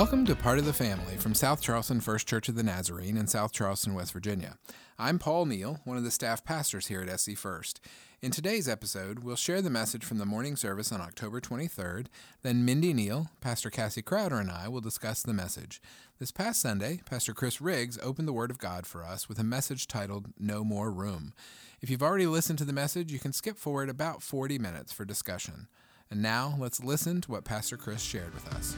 [0.00, 3.26] Welcome to Part of the Family from South Charleston First Church of the Nazarene in
[3.26, 4.56] South Charleston, West Virginia.
[4.98, 7.82] I'm Paul Neil, one of the staff pastors here at SC First.
[8.22, 12.06] In today's episode, we'll share the message from the morning service on October 23rd.
[12.40, 15.82] Then Mindy Neil, Pastor Cassie Crowder, and I will discuss the message.
[16.18, 19.44] This past Sunday, Pastor Chris Riggs opened the Word of God for us with a
[19.44, 21.34] message titled No More Room.
[21.82, 25.04] If you've already listened to the message, you can skip forward about 40 minutes for
[25.04, 25.68] discussion.
[26.10, 28.74] And now, let's listen to what Pastor Chris shared with us.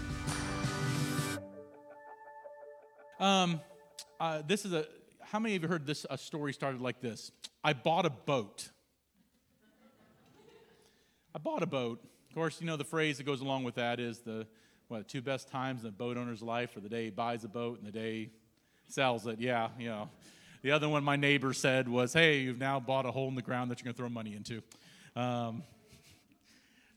[3.23, 3.61] Um,
[4.19, 4.85] uh, this is a.
[5.21, 6.05] How many of you heard this?
[6.11, 7.31] A story started like this.
[7.63, 8.69] I bought a boat.
[11.33, 12.03] I bought a boat.
[12.29, 14.45] Of course, you know the phrase that goes along with that is the
[14.89, 17.49] what two best times in the boat owner's life are the day he buys a
[17.49, 18.31] boat and the day he
[18.89, 19.39] sells it.
[19.39, 20.11] Yeah, you know.
[20.63, 23.43] The other one my neighbor said was, "Hey, you've now bought a hole in the
[23.43, 24.63] ground that you're going to throw money into."
[25.15, 25.63] Um,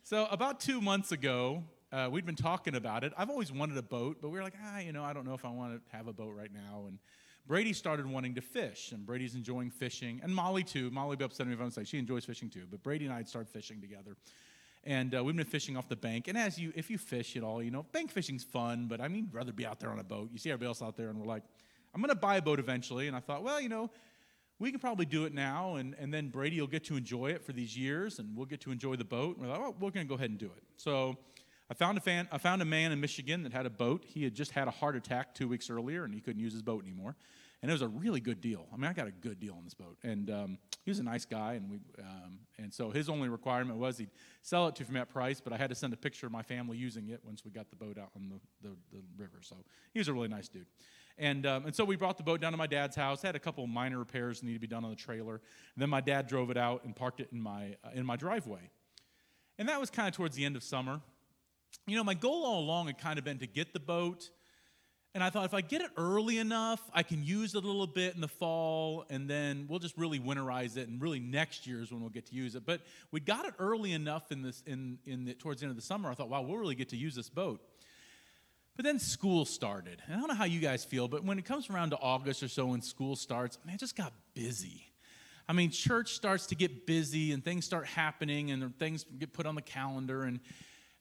[0.02, 3.14] so about two months ago, uh, we'd been talking about it.
[3.18, 5.34] I've always wanted a boat, but we were like, ah, you know, I don't know
[5.34, 6.86] if I want to have a boat right now.
[6.88, 7.00] And
[7.48, 10.90] Brady started wanting to fish, and Brady's enjoying fishing, and Molly too.
[10.90, 12.64] Molly would be upset at me if I don't say she enjoys fishing too.
[12.70, 14.16] But Brady and I had started fishing together,
[14.84, 16.28] and uh, we've been fishing off the bank.
[16.28, 19.08] And as you, if you fish at all, you know, bank fishing's fun, but I
[19.08, 20.30] mean, rather be out there on a boat.
[20.32, 21.44] You see everybody else out there, and we're like,
[21.94, 23.08] I'm going to buy a boat eventually.
[23.08, 23.92] And I thought, well, you know,
[24.58, 27.44] we can probably do it now, and, and then Brady will get to enjoy it
[27.44, 29.38] for these years, and we'll get to enjoy the boat.
[29.38, 30.64] And we're like, oh, we're going to go ahead and do it.
[30.78, 31.18] So
[31.70, 34.06] I found, a fan, I found a man in Michigan that had a boat.
[34.06, 36.62] He had just had a heart attack two weeks earlier, and he couldn't use his
[36.62, 37.16] boat anymore.
[37.62, 38.68] And it was a really good deal.
[38.72, 39.98] I mean, I got a good deal on this boat.
[40.04, 43.80] And um, he was a nice guy, and, we, um, and so his only requirement
[43.80, 44.12] was he'd
[44.44, 46.44] sell it to me at price, but I had to send a picture of my
[46.44, 49.40] family using it once we got the boat out on the, the, the river.
[49.42, 49.56] So
[49.92, 50.68] he was a really nice dude.
[51.18, 53.24] And, um, and so we brought the boat down to my dad's house.
[53.24, 55.36] Had a couple minor repairs that needed to be done on the trailer.
[55.36, 58.18] And then my dad drove it out and parked it in my, uh, in my
[58.18, 58.70] driveway.
[59.58, 61.00] And that was kind of towards the end of summer.
[61.88, 64.30] You know, my goal all along had kind of been to get the boat.
[65.14, 67.88] And I thought if I get it early enough, I can use it a little
[67.88, 71.82] bit in the fall, and then we'll just really winterize it, and really next year
[71.82, 72.66] is when we'll get to use it.
[72.66, 72.82] But
[73.12, 75.82] we got it early enough in this in in the, towards the end of the
[75.82, 76.12] summer.
[76.12, 77.62] I thought, wow, we'll really get to use this boat.
[78.76, 80.02] But then school started.
[80.06, 82.44] And I don't know how you guys feel, but when it comes around to August
[82.44, 84.92] or so when school starts, man, it just got busy.
[85.48, 89.46] I mean, church starts to get busy and things start happening and things get put
[89.46, 90.42] on the calendar and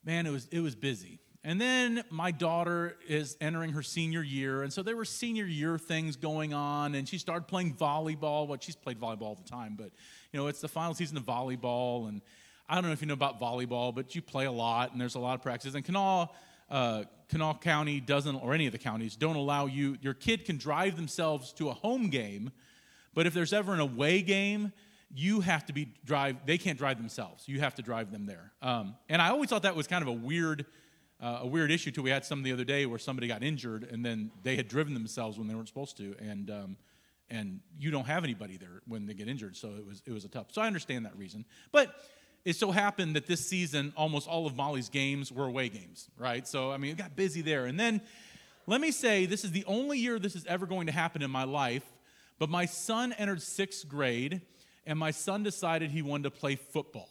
[0.04, 1.20] man, it was it was busy.
[1.46, 5.76] And then my daughter is entering her senior year, and so there were senior year
[5.76, 8.48] things going on, and she started playing volleyball.
[8.48, 9.90] Well, she's played volleyball all the time, but
[10.32, 12.22] you know, it's the final season of volleyball, and
[12.66, 15.16] I don't know if you know about volleyball, but you play a lot, and there's
[15.16, 15.74] a lot of practices.
[15.74, 16.30] And Kanawha
[16.70, 20.56] uh, Kanawha County doesn't, or any of the counties, don't allow you, your kid can
[20.56, 22.50] drive themselves to a home game,
[23.14, 24.72] but if there's ever an away game,
[25.14, 27.48] you have to be drive, they can't drive themselves.
[27.48, 28.52] You have to drive them there.
[28.60, 30.66] Um, and I always thought that was kind of a weird,
[31.22, 32.02] uh, a weird issue too.
[32.02, 34.92] We had some the other day where somebody got injured and then they had driven
[34.94, 36.16] themselves when they weren't supposed to.
[36.18, 36.76] And, um,
[37.30, 39.56] and you don't have anybody there when they get injured.
[39.56, 40.48] So it was, it was a tough.
[40.50, 41.44] So I understand that reason.
[41.70, 41.94] But
[42.44, 46.46] it so happened that this season, almost all of Molly's games were away games, right?
[46.46, 47.66] So, I mean, it got busy there.
[47.66, 48.02] And then,
[48.66, 51.30] let me say, this is the only year this is ever going to happen in
[51.30, 51.84] my life,
[52.38, 54.42] but my son entered sixth grade,
[54.86, 57.08] and my son decided he wanted to play football.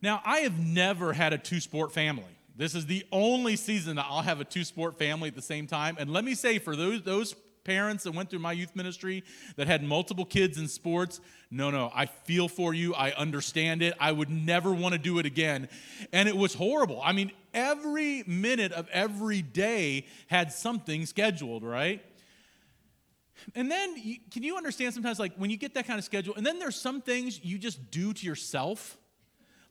[0.00, 2.24] Now, I have never had a two sport family.
[2.56, 5.66] This is the only season that I'll have a two sport family at the same
[5.66, 5.96] time.
[5.98, 7.34] And let me say, for those, those
[7.64, 9.22] parents that went through my youth ministry
[9.56, 12.94] that had multiple kids in sports, no, no, I feel for you.
[12.94, 13.94] I understand it.
[14.00, 15.68] I would never want to do it again.
[16.12, 17.00] And it was horrible.
[17.02, 22.04] I mean, every minute of every day had something scheduled, right?
[23.54, 23.94] And then,
[24.30, 26.76] can you understand sometimes, like when you get that kind of schedule, and then there's
[26.76, 28.98] some things you just do to yourself,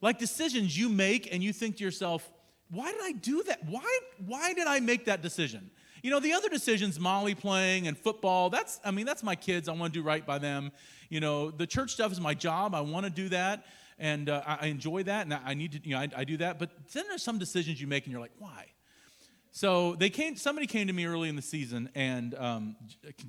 [0.00, 2.30] like decisions you make, and you think to yourself,
[2.70, 3.64] why did I do that?
[3.66, 5.70] Why, why did I make that decision?
[6.02, 9.68] You know, the other decisions, Molly playing and football, that's, I mean, that's my kids.
[9.68, 10.72] I want to do right by them.
[11.08, 12.74] You know, the church stuff is my job.
[12.74, 13.66] I want to do that.
[13.98, 15.26] And uh, I enjoy that.
[15.26, 16.58] And I need to, you know, I, I do that.
[16.58, 18.71] But then there's some decisions you make and you're like, why?
[19.54, 20.34] So they came.
[20.36, 22.74] Somebody came to me early in the season, and um,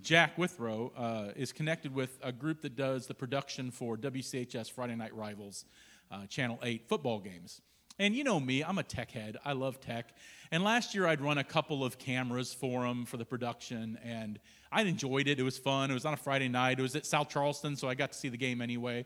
[0.01, 4.95] Jack Withrow uh, is connected with a group that does the production for WCHS Friday
[4.95, 5.65] Night Rivals,
[6.09, 7.59] uh, Channel Eight football games.
[7.99, 9.35] And you know me, I'm a tech head.
[9.43, 10.15] I love tech.
[10.49, 14.39] And last year I'd run a couple of cameras for them for the production, and
[14.71, 15.41] I enjoyed it.
[15.41, 15.91] It was fun.
[15.91, 16.79] It was on a Friday night.
[16.79, 19.05] It was at South Charleston, so I got to see the game anyway.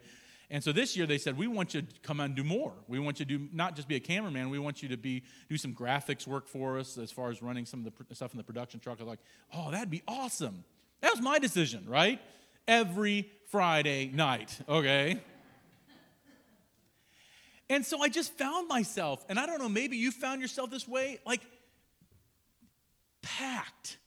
[0.49, 2.71] And so this year they said, we want you to come and do more.
[2.88, 4.49] We want you to do not just be a cameraman.
[4.49, 7.65] We want you to be do some graphics work for us as far as running
[7.65, 8.99] some of the stuff in the production truck.
[8.99, 9.19] I was like,
[9.53, 10.63] oh, that'd be awesome.
[11.01, 12.21] That was my decision, right?
[12.65, 15.21] Every Friday night, okay?
[17.69, 20.88] And so I just found myself, and I don't know, maybe you found yourself this
[20.88, 21.19] way.
[21.25, 21.41] Like,
[23.21, 23.97] packed,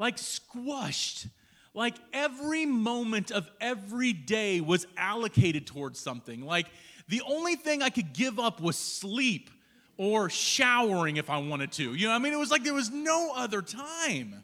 [0.00, 1.28] like squashed.
[1.76, 6.40] Like every moment of every day was allocated towards something.
[6.40, 6.68] Like
[7.06, 9.50] the only thing I could give up was sleep
[9.98, 11.94] or showering if I wanted to.
[11.94, 14.42] You know, I mean, it was like there was no other time.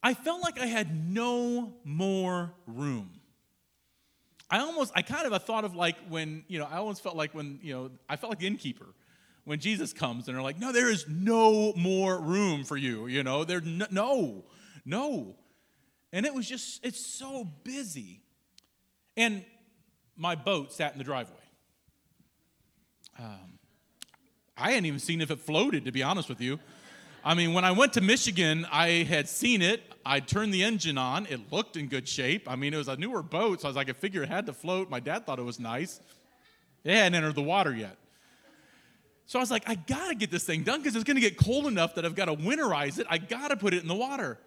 [0.00, 3.10] I felt like I had no more room.
[4.48, 7.16] I almost, I kind of I thought of like when, you know, I almost felt
[7.16, 8.86] like when, you know, I felt like the innkeeper
[9.42, 13.08] when Jesus comes and they're like, no, there is no more room for you.
[13.08, 14.44] You know, there, no, no,
[14.84, 15.34] no.
[16.14, 18.20] And it was just, it's so busy.
[19.16, 19.44] And
[20.16, 21.34] my boat sat in the driveway.
[23.18, 23.58] Um,
[24.56, 26.60] I hadn't even seen if it floated, to be honest with you.
[27.24, 29.82] I mean, when I went to Michigan, I had seen it.
[30.06, 31.26] I turned the engine on.
[31.26, 32.48] It looked in good shape.
[32.48, 34.46] I mean, it was a newer boat, so I was like, I figure it had
[34.46, 34.88] to float.
[34.88, 35.98] My dad thought it was nice.
[36.84, 37.96] It hadn't entered the water yet.
[39.26, 41.66] So I was like, I gotta get this thing done because it's gonna get cold
[41.66, 43.08] enough that I've gotta winterize it.
[43.10, 44.38] I gotta put it in the water.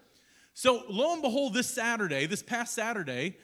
[0.60, 3.36] So, lo and behold, this Saturday, this past Saturday,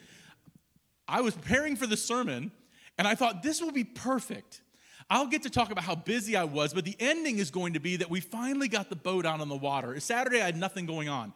[1.07, 2.51] I was preparing for the sermon
[2.97, 4.61] and I thought this will be perfect.
[5.09, 7.79] I'll get to talk about how busy I was, but the ending is going to
[7.79, 9.97] be that we finally got the boat out on the water.
[10.01, 11.31] Saturday, I had nothing going on.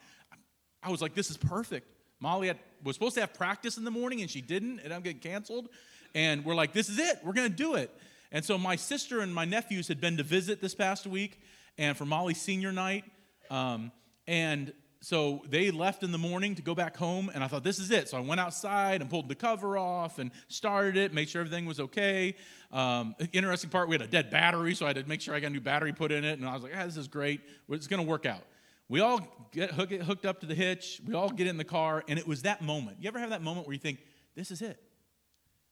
[0.83, 1.87] I was like, this is perfect.
[2.19, 5.01] Molly had, was supposed to have practice in the morning and she didn't, and I'm
[5.01, 5.69] getting canceled.
[6.13, 7.19] And we're like, this is it.
[7.23, 7.89] We're going to do it.
[8.33, 11.39] And so my sister and my nephews had been to visit this past week,
[11.77, 13.05] and for Molly's senior night.
[13.49, 13.93] Um,
[14.27, 17.79] and so they left in the morning to go back home, and I thought, this
[17.79, 18.09] is it.
[18.09, 21.65] So I went outside and pulled the cover off and started it, made sure everything
[21.65, 22.35] was okay.
[22.71, 25.39] Um, interesting part, we had a dead battery, so I had to make sure I
[25.39, 27.39] got a new battery put in it, and I was like, ah, this is great.
[27.69, 28.43] It's going to work out.
[28.89, 32.03] We all get, hook, hooked up to the hitch, we all get in the car,
[32.09, 32.97] and it was that moment.
[32.99, 33.99] You ever have that moment where you think,
[34.35, 34.81] this is it?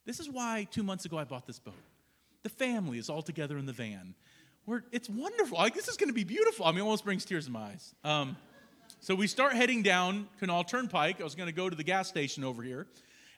[0.05, 1.73] This is why two months ago I bought this boat.
[2.43, 4.15] The family is all together in the van.
[4.65, 5.57] We're, it's wonderful.
[5.57, 6.65] Like, this is going to be beautiful.
[6.65, 7.95] I mean, it almost brings tears in my eyes.
[8.03, 8.37] Um,
[8.99, 11.21] so we start heading down Kanawha Turnpike.
[11.21, 12.87] I was going to go to the gas station over here.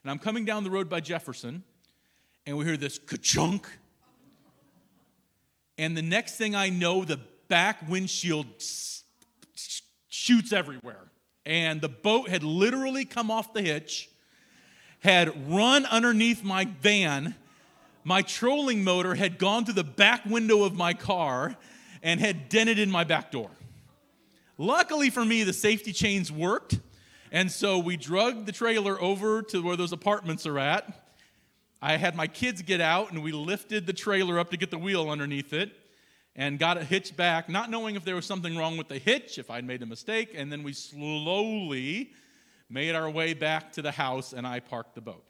[0.02, 1.62] And I'm coming down the road by Jefferson,
[2.46, 3.68] and we hear this ka-chunk.
[5.76, 8.46] And the next thing I know, the back windshield
[10.08, 11.10] shoots everywhere.
[11.44, 14.08] And the boat had literally come off the hitch,
[15.00, 17.34] had run underneath my van.
[18.04, 21.56] My trolling motor had gone through the back window of my car
[22.02, 23.50] and had dented in my back door.
[24.60, 26.80] Luckily for me, the safety chains worked.
[27.32, 31.14] And so we drugged the trailer over to where those apartments are at.
[31.80, 34.76] I had my kids get out and we lifted the trailer up to get the
[34.76, 35.72] wheel underneath it
[36.36, 39.38] and got it hitched back, not knowing if there was something wrong with the hitch,
[39.38, 40.34] if I'd made a mistake.
[40.36, 42.12] And then we slowly
[42.68, 45.24] made our way back to the house and I parked the boat.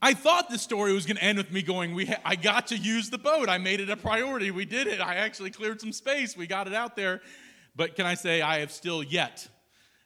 [0.00, 2.68] I thought the story was going to end with me going, we ha- I got
[2.68, 3.48] to use the boat.
[3.48, 4.52] I made it a priority.
[4.52, 5.00] We did it.
[5.00, 6.36] I actually cleared some space.
[6.36, 7.20] We got it out there.
[7.74, 9.48] But can I say, I have still yet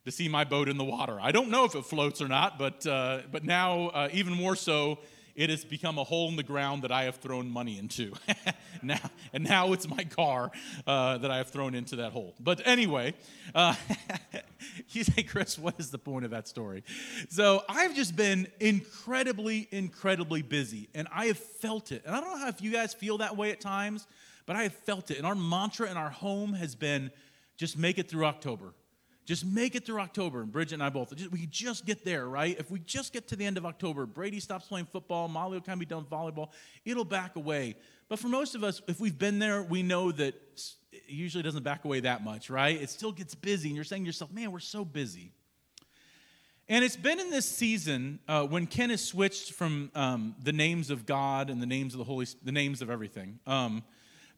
[0.07, 1.19] to see my boat in the water.
[1.21, 4.57] I don't know if it floats or not, but, uh, but now, uh, even more
[4.57, 4.99] so,
[5.35, 8.13] it has become a hole in the ground that I have thrown money into.
[8.83, 8.99] now,
[9.33, 10.51] and now it's my car
[10.87, 12.35] uh, that I have thrown into that hole.
[12.39, 13.15] But anyway,
[13.55, 13.75] uh,
[14.91, 16.85] you say, Chris, what is the point of that story?
[17.29, 22.03] So I've just been incredibly, incredibly busy, and I have felt it.
[22.05, 24.07] And I don't know if you guys feel that way at times,
[24.47, 25.19] but I have felt it.
[25.19, 27.11] And our mantra in our home has been
[27.57, 28.75] just make it through October.
[29.25, 30.43] Just make it through October.
[30.43, 32.59] And Bridget and I both, we just get there, right?
[32.59, 35.61] If we just get to the end of October, Brady stops playing football, Molly will
[35.61, 36.51] kind of be done volleyball,
[36.85, 37.77] it'll back away.
[38.09, 40.35] But for most of us, if we've been there, we know that
[40.93, 42.81] it usually doesn't back away that much, right?
[42.81, 45.33] It still gets busy, and you're saying to yourself, man, we're so busy.
[46.69, 50.91] And it's been in this season uh, when Ken has switched from um, the names
[50.91, 53.39] of God and the names of the Holy, the names of everything.
[53.47, 53.83] Um,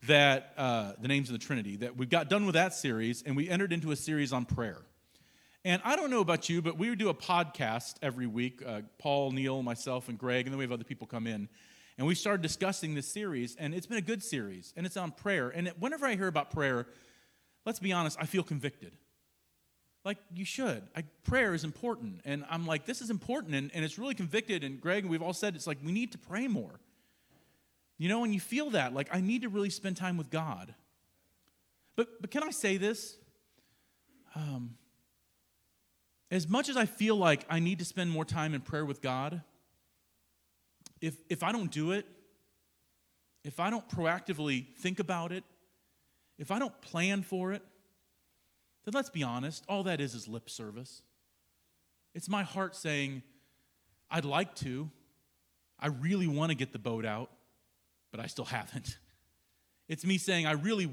[0.06, 3.36] that uh, the names of the Trinity, that we got done with that series and
[3.36, 4.82] we entered into a series on prayer.
[5.64, 8.62] And I don't know about you, but we do a podcast every week.
[8.64, 11.48] Uh, Paul, Neil, myself, and Greg, and then we have other people come in.
[11.96, 15.12] And we started discussing this series, and it's been a good series, and it's on
[15.12, 15.48] prayer.
[15.48, 16.86] And whenever I hear about prayer,
[17.64, 18.92] let's be honest, I feel convicted.
[20.04, 20.82] Like you should.
[20.94, 22.20] I, prayer is important.
[22.26, 24.64] And I'm like, this is important, and, and it's really convicted.
[24.64, 26.80] And Greg, we've all said it's like we need to pray more.
[27.98, 30.74] You know, when you feel that, like, I need to really spend time with God.
[31.96, 33.16] But, but can I say this?
[34.34, 34.74] Um,
[36.30, 39.00] as much as I feel like I need to spend more time in prayer with
[39.00, 39.42] God,
[41.00, 42.06] if, if I don't do it,
[43.44, 45.44] if I don't proactively think about it,
[46.38, 47.62] if I don't plan for it,
[48.84, 51.02] then let's be honest, all that is is lip service.
[52.14, 53.22] It's my heart saying,
[54.10, 54.90] I'd like to.
[55.78, 57.30] I really want to get the boat out
[58.14, 58.96] but I still haven't.
[59.86, 60.90] It's me saying, I really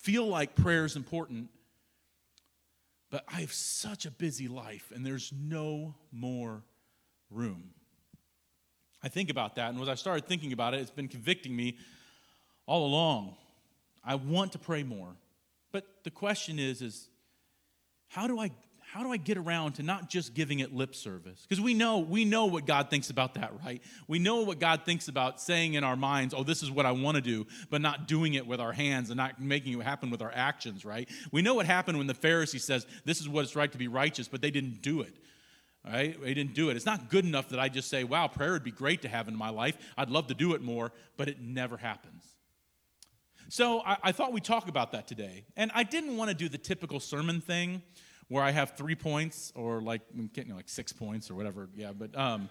[0.00, 1.48] feel like prayer is important,
[3.08, 6.64] but I have such a busy life and there's no more
[7.30, 7.70] room.
[9.00, 11.76] I think about that, and as I started thinking about it, it's been convicting me
[12.66, 13.36] all along.
[14.04, 15.14] I want to pray more.
[15.70, 17.08] But the question is, is
[18.08, 18.50] how do I
[18.92, 21.46] how do I get around to not just giving it lip service?
[21.48, 23.80] Because we know, we know what God thinks about that, right?
[24.06, 26.92] We know what God thinks about saying in our minds, oh, this is what I
[26.92, 30.10] want to do, but not doing it with our hands and not making it happen
[30.10, 31.08] with our actions, right?
[31.30, 33.88] We know what happened when the Pharisee says, this is what it's right to be
[33.88, 35.14] righteous, but they didn't do it.
[35.86, 36.22] Right?
[36.22, 36.76] They didn't do it.
[36.76, 39.26] It's not good enough that I just say, wow, prayer would be great to have
[39.26, 39.78] in my life.
[39.96, 42.24] I'd love to do it more, but it never happens.
[43.48, 45.44] So I, I thought we'd talk about that today.
[45.56, 47.80] And I didn't want to do the typical sermon thing
[48.32, 51.68] where I have three points or like you know, like six points or whatever.
[51.76, 52.48] Yeah, but um,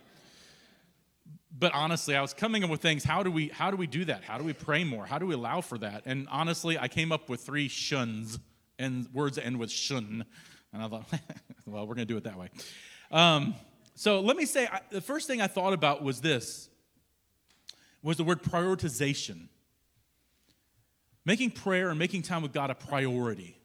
[1.58, 3.04] but honestly, I was coming up with things.
[3.04, 4.24] How do we how do we do that?
[4.24, 5.08] How do we pray more?
[5.08, 6.04] How do we allow for that?
[6.06, 8.38] And honestly, I came up with three shuns
[8.78, 10.24] and words end with shun,
[10.72, 11.06] and I thought,
[11.66, 12.50] well, we're gonna do it that way.
[13.10, 13.56] Um,
[13.96, 16.70] so let me say, I, the first thing I thought about was this
[18.04, 19.48] was the word prioritization.
[21.26, 23.61] Making prayer and making time with God a priority.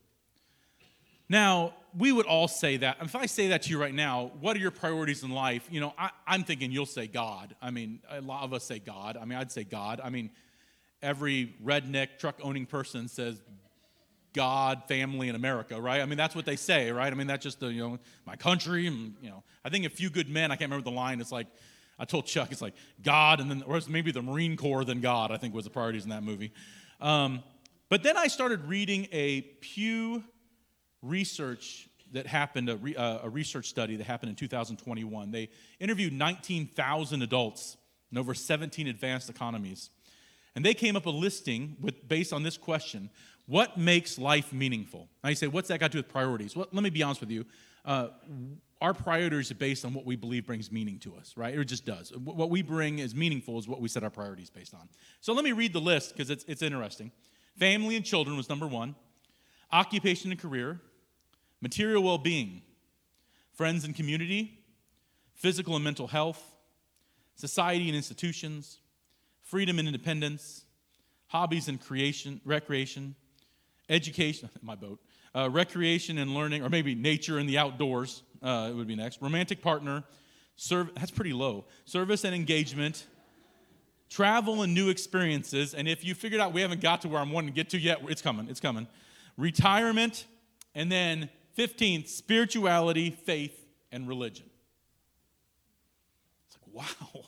[1.28, 2.99] Now, we would all say that.
[3.00, 5.66] If I say that to you right now, what are your priorities in life?
[5.71, 7.56] You know, I, am thinking you'll say God.
[7.61, 9.16] I mean, a lot of us say God.
[9.16, 10.00] I mean, I'd say God.
[10.02, 10.30] I mean,
[11.02, 13.40] every redneck truck owning person says
[14.35, 16.02] God, family, and America, right?
[16.02, 17.11] I mean, that's what they say, right?
[17.11, 18.87] I mean, that's just the, you know, my country.
[18.87, 21.33] And, you know, I think a few good men, I can't remember the line, it's
[21.33, 21.47] like,
[21.99, 25.30] I told Chuck, it's like God, and then, or maybe the Marine Corps, then God,
[25.33, 26.52] I think was the priorities in that movie.
[27.00, 27.42] Um,
[27.88, 30.23] but then I started reading a Pew
[31.03, 35.31] research that happened, a, re, uh, a, research study that happened in 2021.
[35.31, 35.49] They
[35.81, 37.76] interviewed 19,000 adults
[38.12, 39.91] in over 17 advanced economies.
[40.55, 43.11] And they came up a listing with, based on this question
[43.47, 45.09] What makes life meaningful?
[45.23, 46.57] Now you say, What's that got to do with priorities?
[46.57, 47.45] Well, let me be honest with you.
[47.85, 48.09] Uh,
[48.81, 51.57] our priorities are based on what we believe brings meaning to us, right?
[51.57, 52.12] It just does.
[52.17, 54.88] What we bring is meaningful is what we set our priorities based on.
[55.21, 57.11] So let me read the list because it's, it's interesting.
[57.59, 58.95] Family and children was number one,
[59.73, 60.81] occupation and career,
[61.61, 62.63] material well being,
[63.53, 64.59] friends and community,
[65.35, 66.43] physical and mental health,
[67.35, 68.79] society and institutions,
[69.43, 70.65] freedom and independence,
[71.29, 73.15] hobbies and creation, recreation,
[73.89, 74.99] education, my boat,
[75.35, 79.21] uh, recreation and learning, or maybe nature and the outdoors, uh, it would be next,
[79.21, 80.03] romantic partner,
[80.57, 83.07] serve, that's pretty low, service and engagement,
[84.09, 87.33] travel and new experiences, and if you figured out we haven't got to where I'm
[87.33, 88.87] wanting to get to yet, it's coming, it's coming,
[89.37, 90.26] retirement,
[90.75, 94.47] and then 15th, spirituality, faith, and religion.
[96.47, 97.25] It's like, wow,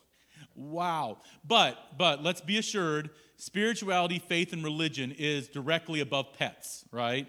[0.55, 1.19] wow.
[1.47, 7.27] But, but let's be assured, spirituality, faith, and religion is directly above pets, right?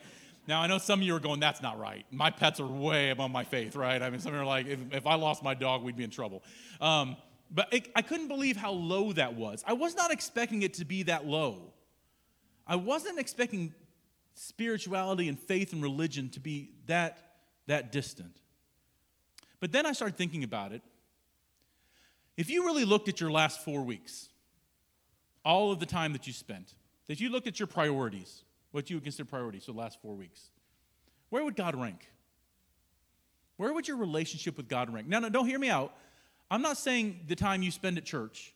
[0.47, 2.05] Now, I know some of you are going, that's not right.
[2.11, 4.01] My pets are way above my faith, right?
[4.01, 6.03] I mean, some of you are like, if, if I lost my dog, we'd be
[6.03, 6.43] in trouble.
[6.81, 7.17] Um,
[7.51, 9.63] but it, I couldn't believe how low that was.
[9.67, 11.73] I was not expecting it to be that low.
[12.65, 13.73] I wasn't expecting
[14.41, 17.17] spirituality and faith and religion to be that,
[17.67, 18.37] that distant.
[19.59, 20.81] But then I started thinking about it.
[22.37, 24.29] If you really looked at your last four weeks,
[25.43, 26.73] all of the time that you spent,
[27.09, 30.15] if you looked at your priorities, what you would consider priorities for the last four
[30.15, 30.51] weeks,
[31.29, 32.09] where would God rank?
[33.57, 35.05] Where would your relationship with God rank?
[35.09, 35.93] Now, no, don't hear me out.
[36.49, 38.53] I'm not saying the time you spend at church.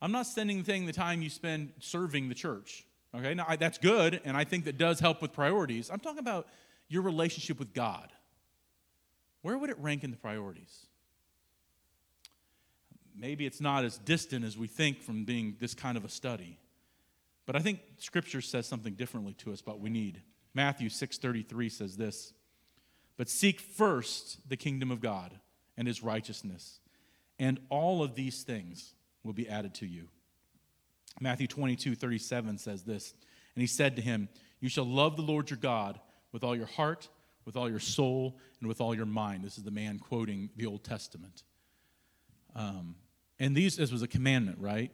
[0.00, 2.84] I'm not saying the thing the time you spend serving the church.
[3.14, 5.90] Okay, now I, that's good, and I think that does help with priorities.
[5.90, 6.46] I'm talking about
[6.88, 8.12] your relationship with God.
[9.42, 10.86] Where would it rank in the priorities?
[13.16, 16.58] Maybe it's not as distant as we think from being this kind of a study.
[17.46, 20.22] But I think scripture says something differently to us But we need.
[20.54, 22.32] Matthew 6:33 says this,
[23.16, 25.40] "But seek first the kingdom of God
[25.76, 26.80] and his righteousness,
[27.38, 30.10] and all of these things will be added to you."
[31.20, 33.14] Matthew 22, 37 says this
[33.54, 34.28] And he said to him,
[34.60, 35.98] You shall love the Lord your God
[36.32, 37.08] with all your heart,
[37.44, 39.44] with all your soul, and with all your mind.
[39.44, 41.42] This is the man quoting the Old Testament.
[42.54, 42.96] Um,
[43.38, 44.90] and these, this was a commandment, right?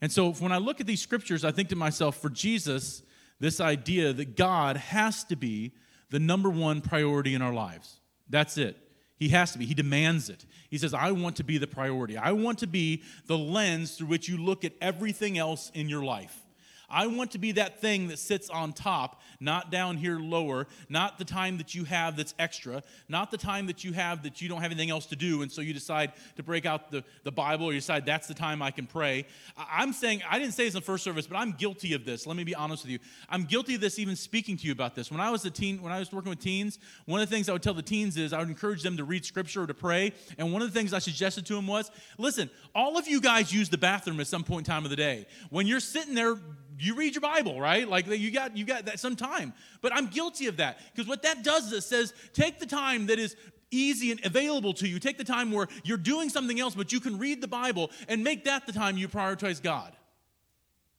[0.00, 3.02] And so when I look at these scriptures, I think to myself, for Jesus,
[3.40, 5.72] this idea that God has to be
[6.10, 8.00] the number one priority in our lives.
[8.28, 8.76] That's it.
[9.18, 9.66] He has to be.
[9.66, 10.44] He demands it.
[10.70, 12.16] He says, I want to be the priority.
[12.16, 16.04] I want to be the lens through which you look at everything else in your
[16.04, 16.44] life.
[16.90, 21.18] I want to be that thing that sits on top, not down here lower, not
[21.18, 24.48] the time that you have that's extra, not the time that you have that you
[24.48, 27.32] don't have anything else to do, and so you decide to break out the, the
[27.32, 29.26] Bible or you decide that's the time I can pray.
[29.56, 32.26] I'm saying, I didn't say this in the first service, but I'm guilty of this.
[32.26, 32.98] Let me be honest with you.
[33.28, 35.10] I'm guilty of this even speaking to you about this.
[35.10, 37.48] When I was a teen, when I was working with teens, one of the things
[37.48, 39.74] I would tell the teens is I would encourage them to read scripture or to
[39.74, 40.12] pray.
[40.38, 43.52] And one of the things I suggested to them was listen, all of you guys
[43.52, 45.26] use the bathroom at some point in time of the day.
[45.50, 46.38] When you're sitting there
[46.78, 47.88] you read your Bible, right?
[47.88, 49.52] Like you got you got that some time.
[49.80, 53.06] But I'm guilty of that because what that does is it says take the time
[53.06, 53.36] that is
[53.70, 54.98] easy and available to you.
[54.98, 58.24] Take the time where you're doing something else, but you can read the Bible and
[58.24, 59.94] make that the time you prioritize God.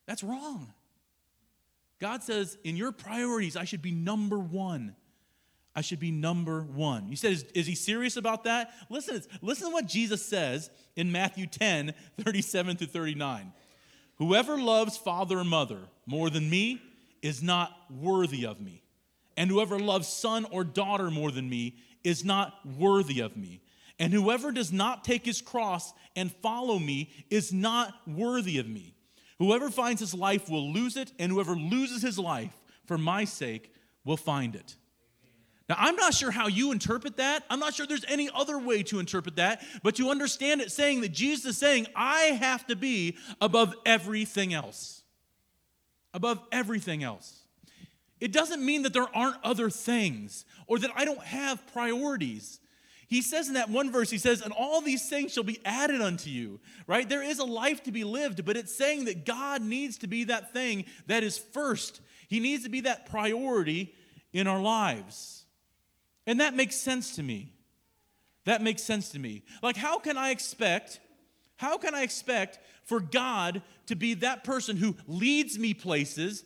[0.06, 0.74] That's wrong.
[2.00, 4.96] God says, in your priorities, I should be number one.
[5.76, 7.10] I should be number one.
[7.10, 8.72] You said, is, is, he serious about that?
[8.90, 13.54] Listen, listen to what Jesus says in Matthew 10, 37 to 39.
[14.20, 16.82] Whoever loves father or mother more than me
[17.22, 18.84] is not worthy of me.
[19.36, 23.62] And whoever loves son or daughter more than me is not worthy of me.
[23.98, 28.94] And whoever does not take his cross and follow me is not worthy of me.
[29.40, 32.54] Whoever finds his life will lose it, and whoever loses his life
[32.86, 33.74] for my sake
[34.04, 34.76] will find it.
[35.70, 37.44] Now, I'm not sure how you interpret that.
[37.48, 41.02] I'm not sure there's any other way to interpret that, but you understand it saying
[41.02, 45.04] that Jesus is saying, I have to be above everything else.
[46.12, 47.44] Above everything else.
[48.20, 52.60] It doesn't mean that there aren't other things or that I don't have priorities.
[53.08, 56.02] He says in that one verse, he says, and all these things shall be added
[56.02, 57.08] unto you, right?
[57.08, 60.26] There is a life to be lived, but it's saying that God needs to be
[60.26, 62.02] that thing that is first.
[62.28, 63.94] He needs to be that priority
[64.34, 65.39] in our lives.
[66.28, 67.54] And that makes sense to me.
[68.46, 69.44] That makes sense to me.
[69.62, 71.00] Like, how can I expect,
[71.58, 76.44] how can I expect for God to be that person who leads me places?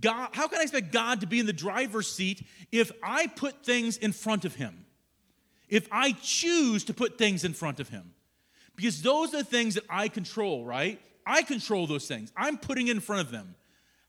[0.00, 3.64] God, how can I expect God to be in the driver's seat if I put
[3.64, 4.84] things in front of him?
[5.68, 8.12] If I choose to put things in front of him?
[8.76, 11.00] Because those are the things that I control, right?
[11.26, 12.32] I control those things.
[12.36, 13.54] I'm putting in front of them.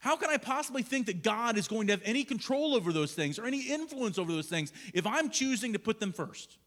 [0.04, 3.14] How can I possibly think that God is going to have any control over those
[3.14, 6.58] things or any influence over those things if I'm choosing to put them first?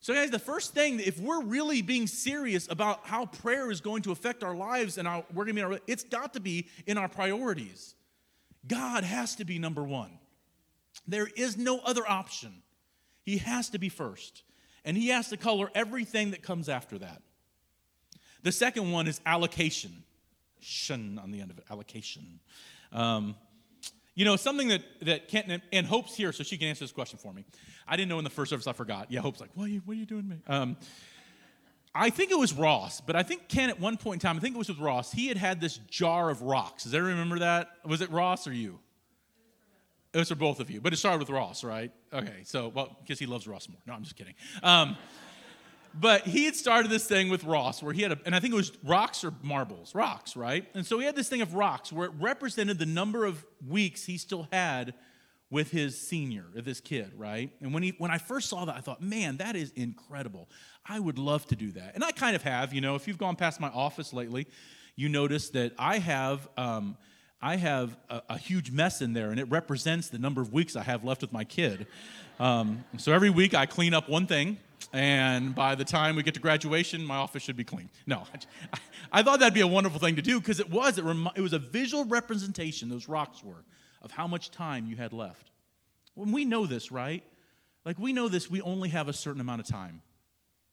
[0.00, 4.02] So, guys, the first thing, if we're really being serious about how prayer is going
[4.02, 6.68] to affect our lives and how we're going to be, our, it's got to be
[6.86, 7.94] in our priorities.
[8.66, 10.10] God has to be number one.
[11.06, 12.62] There is no other option.
[13.22, 14.42] He has to be first,
[14.84, 17.22] and He has to color everything that comes after that.
[18.42, 20.04] The second one is allocation
[21.22, 22.40] on the end of it, allocation.
[22.92, 23.36] Um,
[24.14, 27.18] you know, something that, that Kent and Hope's here, so she can answer this question
[27.18, 27.44] for me.
[27.86, 29.10] I didn't know in the first service, I forgot.
[29.10, 30.36] Yeah, Hope's like, what are you, what are you doing me?
[30.48, 30.76] Um,
[31.94, 34.40] I think it was Ross, but I think Ken at one point in time, I
[34.40, 36.84] think it was with Ross, he had had this jar of rocks.
[36.84, 37.70] Does everyone remember that?
[37.84, 38.78] Was it Ross or you?
[40.12, 41.92] It was for both of you, but it started with Ross, right?
[42.12, 43.78] Okay, so, well, because he loves Ross more.
[43.86, 44.34] No, I'm just kidding.
[44.62, 44.96] Um,
[45.94, 48.52] but he had started this thing with Ross where he had a, and I think
[48.52, 50.66] it was rocks or marbles, rocks, right?
[50.74, 54.04] And so he had this thing of rocks where it represented the number of weeks
[54.04, 54.94] he still had
[55.50, 57.50] with his senior, this kid, right?
[57.60, 60.48] And when he when I first saw that, I thought, man, that is incredible.
[60.86, 61.94] I would love to do that.
[61.94, 64.46] And I kind of have, you know, if you've gone past my office lately,
[64.94, 66.96] you notice that I have um,
[67.40, 70.74] I have a, a, huge mess in there, and it represents the number of weeks
[70.74, 71.86] I have left with my kid.
[72.40, 74.58] Um, so every week I clean up one thing,
[74.92, 77.90] and by the time we get to graduation, my office should be clean.
[78.06, 78.24] No,
[79.12, 80.98] I, thought that'd be a wonderful thing to do because it was.
[80.98, 83.64] It, rem- it was a visual representation, those rocks were,
[84.02, 85.50] of how much time you had left.
[86.14, 87.22] When we know this, right?
[87.84, 90.02] Like we know this, we only have a certain amount of time.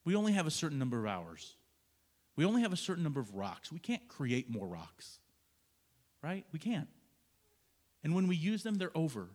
[0.05, 1.55] We only have a certain number of hours.
[2.35, 3.71] We only have a certain number of rocks.
[3.71, 5.19] We can't create more rocks,
[6.21, 6.45] right?
[6.51, 6.87] We can't.
[8.03, 9.29] And when we use them, they're over.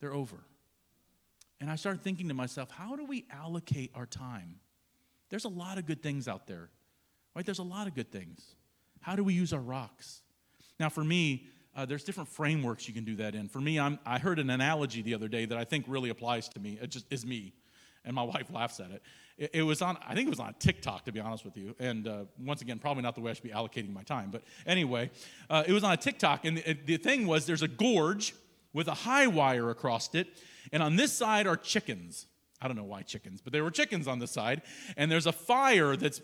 [0.00, 0.36] They're over.
[1.60, 4.56] And I started thinking to myself, how do we allocate our time?
[5.30, 6.70] There's a lot of good things out there,
[7.34, 7.44] right?
[7.44, 8.54] There's a lot of good things.
[9.00, 10.22] How do we use our rocks?
[10.78, 13.48] Now, for me, uh, there's different frameworks you can do that in.
[13.48, 16.48] For me, I'm, I heard an analogy the other day that I think really applies
[16.50, 16.78] to me.
[16.80, 17.52] It just is me,
[18.04, 19.02] and my wife laughs at it.
[19.36, 21.74] It, it was on, I think it was on TikTok, to be honest with you.
[21.78, 24.30] And uh, once again, probably not the way I should be allocating my time.
[24.30, 25.10] But anyway,
[25.50, 28.34] uh, it was on a TikTok, and the, the thing was there's a gorge
[28.72, 30.28] with a high wire across it,
[30.72, 32.26] and on this side are chickens.
[32.60, 34.62] I don't know why chickens, but there were chickens on this side.
[34.96, 36.20] And there's a fire that's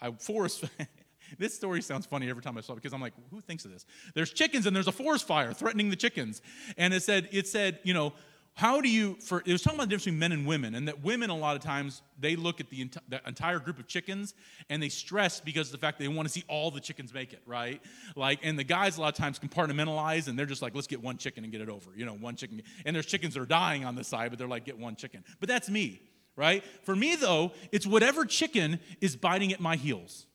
[0.00, 0.64] a forest.
[1.38, 3.72] this story sounds funny every time I saw it because I'm like, who thinks of
[3.72, 3.84] this?
[4.14, 6.40] There's chickens and there's a forest fire threatening the chickens.
[6.78, 8.14] And it said, it said, you know,
[8.56, 10.88] how do you for it was talking about the difference between men and women and
[10.88, 13.86] that women a lot of times they look at the, enti- the entire group of
[13.86, 14.34] chickens
[14.70, 17.34] and they stress because of the fact they want to see all the chickens make
[17.34, 17.82] it right
[18.16, 21.02] like and the guys a lot of times compartmentalize and they're just like let's get
[21.02, 23.46] one chicken and get it over you know one chicken and there's chickens that are
[23.46, 26.00] dying on the side but they're like get one chicken but that's me
[26.34, 30.26] right for me though it's whatever chicken is biting at my heels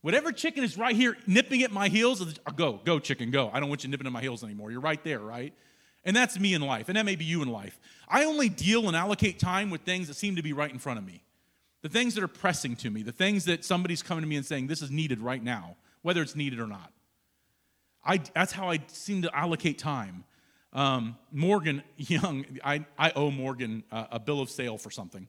[0.00, 3.50] Whatever chicken is right here nipping at my heels, go, go, chicken, go.
[3.52, 4.72] I don't want you nipping at my heels anymore.
[4.72, 5.54] You're right there, right?
[6.04, 7.78] And that's me in life, and that may be you in life.
[8.08, 10.98] I only deal and allocate time with things that seem to be right in front
[10.98, 11.22] of me.
[11.82, 14.46] The things that are pressing to me, the things that somebody's coming to me and
[14.46, 16.92] saying, this is needed right now, whether it's needed or not.
[18.04, 20.24] I, that's how I seem to allocate time.
[20.72, 25.28] Um, Morgan Young, I, I owe Morgan uh, a bill of sale for something.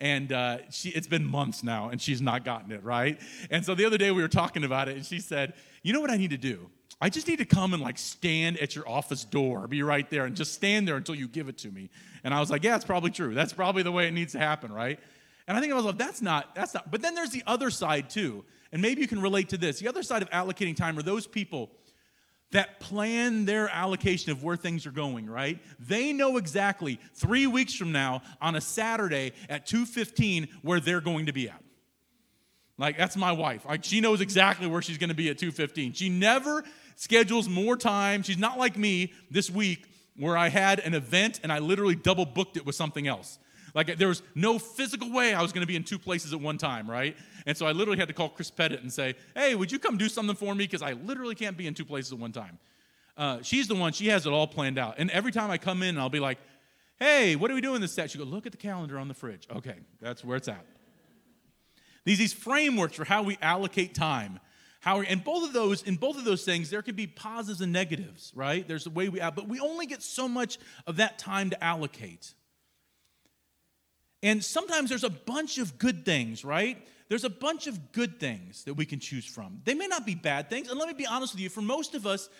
[0.00, 3.20] And uh, she, it's been months now, and she's not gotten it, right?
[3.50, 6.00] And so the other day we were talking about it, and she said, You know
[6.00, 6.70] what I need to do?
[7.00, 10.26] I just need to come and like stand at your office door, be right there,
[10.26, 11.88] and just stand there until you give it to me.
[12.24, 13.34] And I was like, yeah, it's probably true.
[13.34, 15.00] That's probably the way it needs to happen, right?
[15.48, 16.90] And I think I was like, that's not, that's not.
[16.90, 18.44] But then there's the other side too.
[18.70, 19.80] And maybe you can relate to this.
[19.80, 21.70] The other side of allocating time are those people
[22.52, 25.58] that plan their allocation of where things are going, right?
[25.78, 31.26] They know exactly three weeks from now on a Saturday at 2:15 where they're going
[31.26, 31.62] to be at.
[32.76, 33.64] Like that's my wife.
[33.66, 35.94] Like she knows exactly where she's going to be at 2:15.
[35.94, 36.64] She never
[37.00, 38.22] schedules more time.
[38.22, 39.86] She's not like me this week
[40.18, 43.38] where I had an event and I literally double booked it with something else.
[43.74, 46.40] Like there was no physical way I was going to be in two places at
[46.40, 47.16] one time, right?
[47.46, 49.96] And so I literally had to call Chris Pettit and say, "Hey, would you come
[49.96, 50.64] do something for me?
[50.64, 52.58] Because I literally can't be in two places at one time."
[53.16, 54.96] Uh, she's the one; she has it all planned out.
[54.98, 56.38] And every time I come in, I'll be like,
[56.98, 59.14] "Hey, what are we doing this set?" She go, "Look at the calendar on the
[59.14, 60.66] fridge." Okay, that's where it's at.
[62.04, 64.40] These these frameworks for how we allocate time.
[64.80, 67.72] How and both of those, in both of those things, there can be positives and
[67.72, 68.66] negatives, right?
[68.66, 72.34] There's a way we, but we only get so much of that time to allocate.
[74.22, 76.78] And sometimes there's a bunch of good things, right?
[77.08, 79.60] There's a bunch of good things that we can choose from.
[79.64, 80.70] They may not be bad things.
[80.70, 82.30] And let me be honest with you, for most of us,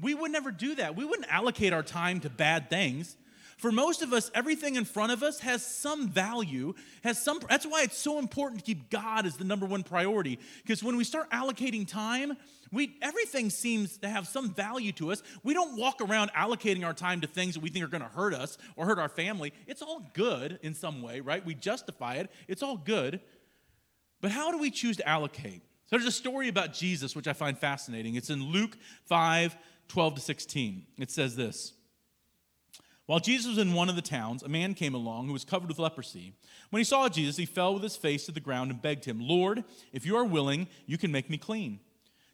[0.00, 0.96] we would never do that.
[0.96, 3.16] We wouldn't allocate our time to bad things.
[3.60, 6.72] For most of us, everything in front of us has some value,
[7.04, 10.38] has some that's why it's so important to keep God as the number one priority.
[10.62, 12.38] Because when we start allocating time,
[12.72, 15.22] we everything seems to have some value to us.
[15.42, 18.32] We don't walk around allocating our time to things that we think are to hurt
[18.32, 19.52] us or hurt our family.
[19.66, 21.44] It's all good in some way, right?
[21.44, 22.30] We justify it.
[22.48, 23.20] It's all good.
[24.22, 25.60] But how do we choose to allocate?
[25.84, 28.14] So there's a story about Jesus which I find fascinating.
[28.14, 29.54] It's in Luke 5,
[29.88, 30.86] 12 to 16.
[30.96, 31.74] It says this.
[33.10, 35.68] While Jesus was in one of the towns, a man came along who was covered
[35.68, 36.32] with leprosy.
[36.70, 39.18] When he saw Jesus, he fell with his face to the ground and begged him,
[39.18, 41.80] Lord, if you are willing, you can make me clean.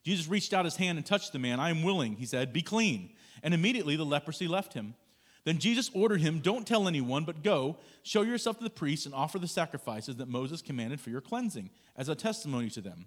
[0.04, 1.60] Jesus reached out his hand and touched the man.
[1.60, 3.08] I am willing, he said, be clean.
[3.42, 4.96] And immediately the leprosy left him.
[5.44, 9.14] Then Jesus ordered him, Don't tell anyone, but go, show yourself to the priests, and
[9.14, 13.06] offer the sacrifices that Moses commanded for your cleansing, as a testimony to them.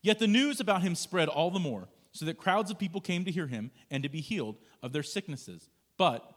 [0.00, 3.24] Yet the news about him spread all the more, so that crowds of people came
[3.24, 5.70] to hear him and to be healed of their sicknesses.
[5.98, 6.36] But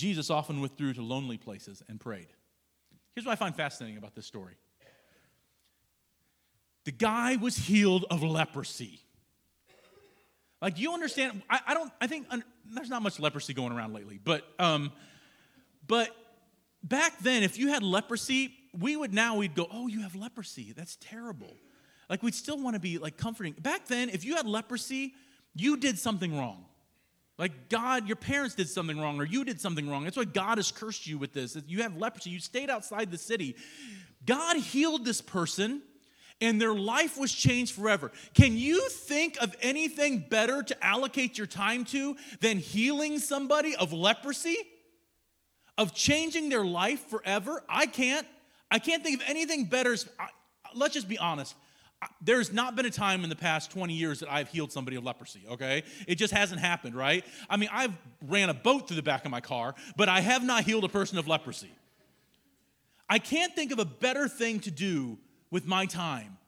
[0.00, 2.28] Jesus often withdrew to lonely places and prayed.
[3.14, 4.54] Here's what I find fascinating about this story
[6.84, 9.00] the guy was healed of leprosy.
[10.62, 11.42] Like, you understand?
[11.48, 12.26] I, I don't, I think
[12.64, 14.90] there's not much leprosy going around lately, but, um,
[15.86, 16.08] but
[16.82, 20.72] back then, if you had leprosy, we would now, we'd go, oh, you have leprosy.
[20.74, 21.52] That's terrible.
[22.08, 23.54] Like, we'd still want to be like comforting.
[23.60, 25.14] Back then, if you had leprosy,
[25.54, 26.64] you did something wrong.
[27.40, 30.04] Like God, your parents did something wrong, or you did something wrong.
[30.04, 31.56] That's why God has cursed you with this.
[31.66, 32.28] You have leprosy.
[32.28, 33.56] You stayed outside the city.
[34.26, 35.80] God healed this person,
[36.42, 38.12] and their life was changed forever.
[38.34, 43.94] Can you think of anything better to allocate your time to than healing somebody of
[43.94, 44.58] leprosy?
[45.78, 47.64] Of changing their life forever?
[47.70, 48.26] I can't.
[48.70, 49.96] I can't think of anything better.
[50.74, 51.54] Let's just be honest
[52.22, 55.04] there's not been a time in the past 20 years that I've healed somebody of
[55.04, 55.82] leprosy, okay?
[56.06, 57.24] It just hasn't happened, right?
[57.48, 57.92] I mean, I've
[58.26, 60.88] ran a boat through the back of my car, but I have not healed a
[60.88, 61.70] person of leprosy.
[63.08, 65.18] I can't think of a better thing to do
[65.50, 66.38] with my time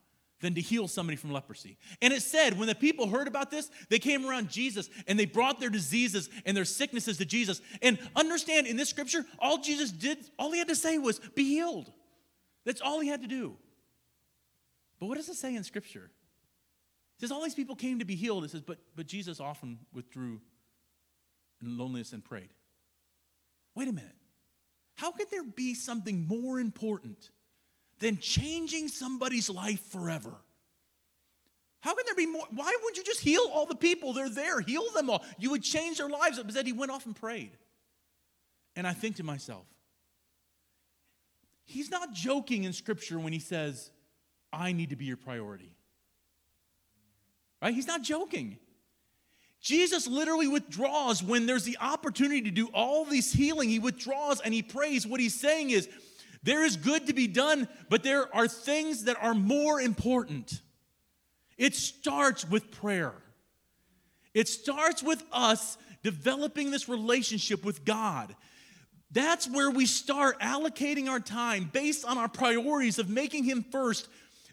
[0.40, 1.76] than to heal somebody from leprosy.
[2.00, 5.24] And it said, when the people heard about this, they came around Jesus and they
[5.24, 7.60] brought their diseases and their sicknesses to Jesus.
[7.80, 11.44] And understand in this scripture, all Jesus did, all he had to say was, be
[11.44, 11.92] healed.
[12.64, 13.56] That's all he had to do.
[15.02, 16.12] But what does it say in Scripture?
[17.16, 18.44] It says all these people came to be healed.
[18.44, 20.40] It says, but, but Jesus often withdrew
[21.60, 22.50] in loneliness and prayed.
[23.74, 24.14] Wait a minute.
[24.94, 27.30] How could there be something more important
[27.98, 30.36] than changing somebody's life forever?
[31.80, 32.46] How can there be more?
[32.54, 34.12] Why would you just heal all the people?
[34.12, 34.60] They're there.
[34.60, 35.24] Heal them all.
[35.36, 36.36] You would change their lives.
[36.36, 37.50] But instead, he went off and prayed.
[38.76, 39.66] And I think to myself,
[41.64, 43.90] he's not joking in Scripture when he says,
[44.52, 45.72] I need to be your priority.
[47.60, 47.74] Right?
[47.74, 48.58] He's not joking.
[49.60, 53.68] Jesus literally withdraws when there's the opportunity to do all this healing.
[53.68, 55.06] He withdraws and he prays.
[55.06, 55.88] What he's saying is,
[56.42, 60.60] there is good to be done, but there are things that are more important.
[61.56, 63.14] It starts with prayer.
[64.34, 68.34] It starts with us developing this relationship with God.
[69.12, 74.08] That's where we start allocating our time based on our priorities of making Him first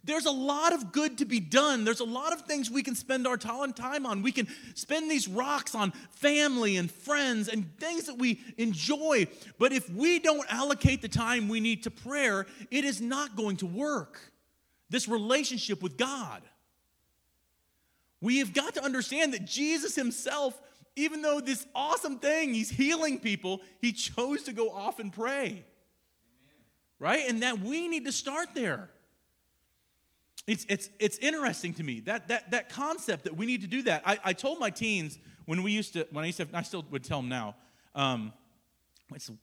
[0.09, 1.83] there's a lot of good to be done.
[1.83, 4.21] There's a lot of things we can spend our time on.
[4.21, 9.27] We can spend these rocks on family and friends and things that we enjoy.
[9.57, 13.57] But if we don't allocate the time we need to prayer, it is not going
[13.57, 14.19] to work.
[14.89, 16.41] This relationship with God.
[18.21, 20.59] We have got to understand that Jesus himself,
[20.95, 25.63] even though this awesome thing, he's healing people, he chose to go off and pray.
[26.99, 27.23] Right?
[27.29, 28.89] And that we need to start there.
[30.47, 33.83] It's, it's, it's interesting to me that, that, that concept that we need to do
[33.83, 34.03] that.
[34.05, 36.85] I, I told my teens when we used to, when I used to, I still
[36.91, 37.55] would tell them now,
[37.95, 38.33] um,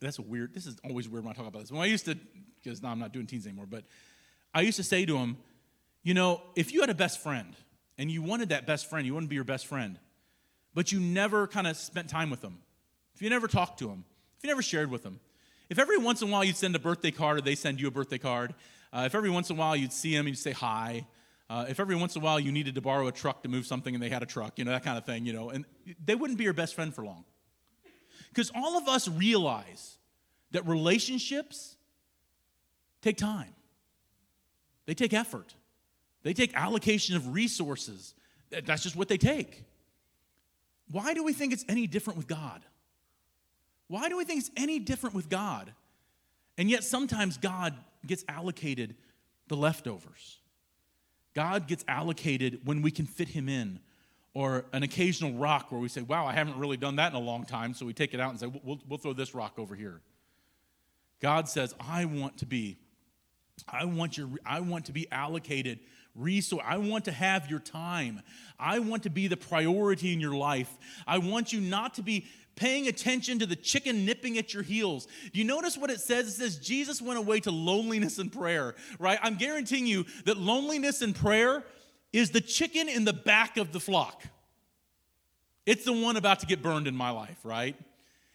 [0.00, 1.72] that's a weird, this is always weird when I talk about this.
[1.72, 2.16] When I used to,
[2.62, 3.84] because now I'm not doing teens anymore, but
[4.54, 5.36] I used to say to them,
[6.02, 7.54] you know, if you had a best friend
[7.98, 9.98] and you wanted that best friend, you wanted to be your best friend,
[10.74, 12.58] but you never kind of spent time with them,
[13.14, 14.04] if you never talked to them,
[14.38, 15.18] if you never shared with them,
[15.68, 17.88] if every once in a while you'd send a birthday card or they send you
[17.88, 18.54] a birthday card,
[18.96, 21.06] uh, if every once in a while you'd see them, and you'd say hi.
[21.50, 23.66] Uh, if every once in a while you needed to borrow a truck to move
[23.66, 25.66] something and they had a truck, you know, that kind of thing, you know, and
[26.02, 27.24] they wouldn't be your best friend for long.
[28.30, 29.98] Because all of us realize
[30.52, 31.76] that relationships
[33.02, 33.54] take time,
[34.86, 35.54] they take effort,
[36.22, 38.14] they take allocation of resources.
[38.50, 39.64] That's just what they take.
[40.90, 42.62] Why do we think it's any different with God?
[43.88, 45.72] Why do we think it's any different with God?
[46.56, 47.74] And yet sometimes God
[48.06, 48.96] gets allocated
[49.48, 50.38] the leftovers.
[51.34, 53.80] God gets allocated when we can fit him in,
[54.32, 57.24] or an occasional rock where we say, Wow, I haven't really done that in a
[57.24, 57.74] long time.
[57.74, 60.00] So we take it out and say, We'll, we'll throw this rock over here.
[61.20, 62.78] God says, I want to be,
[63.68, 65.78] I want, your, I want to be allocated
[66.14, 66.62] resource.
[66.66, 68.22] I want to have your time.
[68.58, 70.70] I want to be the priority in your life.
[71.06, 75.06] I want you not to be paying attention to the chicken nipping at your heels.
[75.32, 76.26] Do you notice what it says?
[76.26, 79.18] It says Jesus went away to loneliness and prayer, right?
[79.22, 81.62] I'm guaranteeing you that loneliness and prayer
[82.12, 84.22] is the chicken in the back of the flock.
[85.66, 87.76] It's the one about to get burned in my life, right?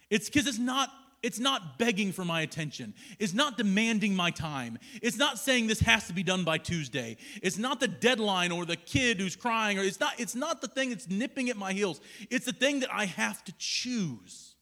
[0.09, 0.89] It's because it's not
[1.23, 2.95] it's not begging for my attention.
[3.19, 4.79] It's not demanding my time.
[5.01, 7.17] It's not saying this has to be done by Tuesday.
[7.43, 10.67] It's not the deadline or the kid who's crying or it's not it's not the
[10.67, 12.01] thing that's nipping at my heels.
[12.31, 14.55] It's the thing that I have to choose.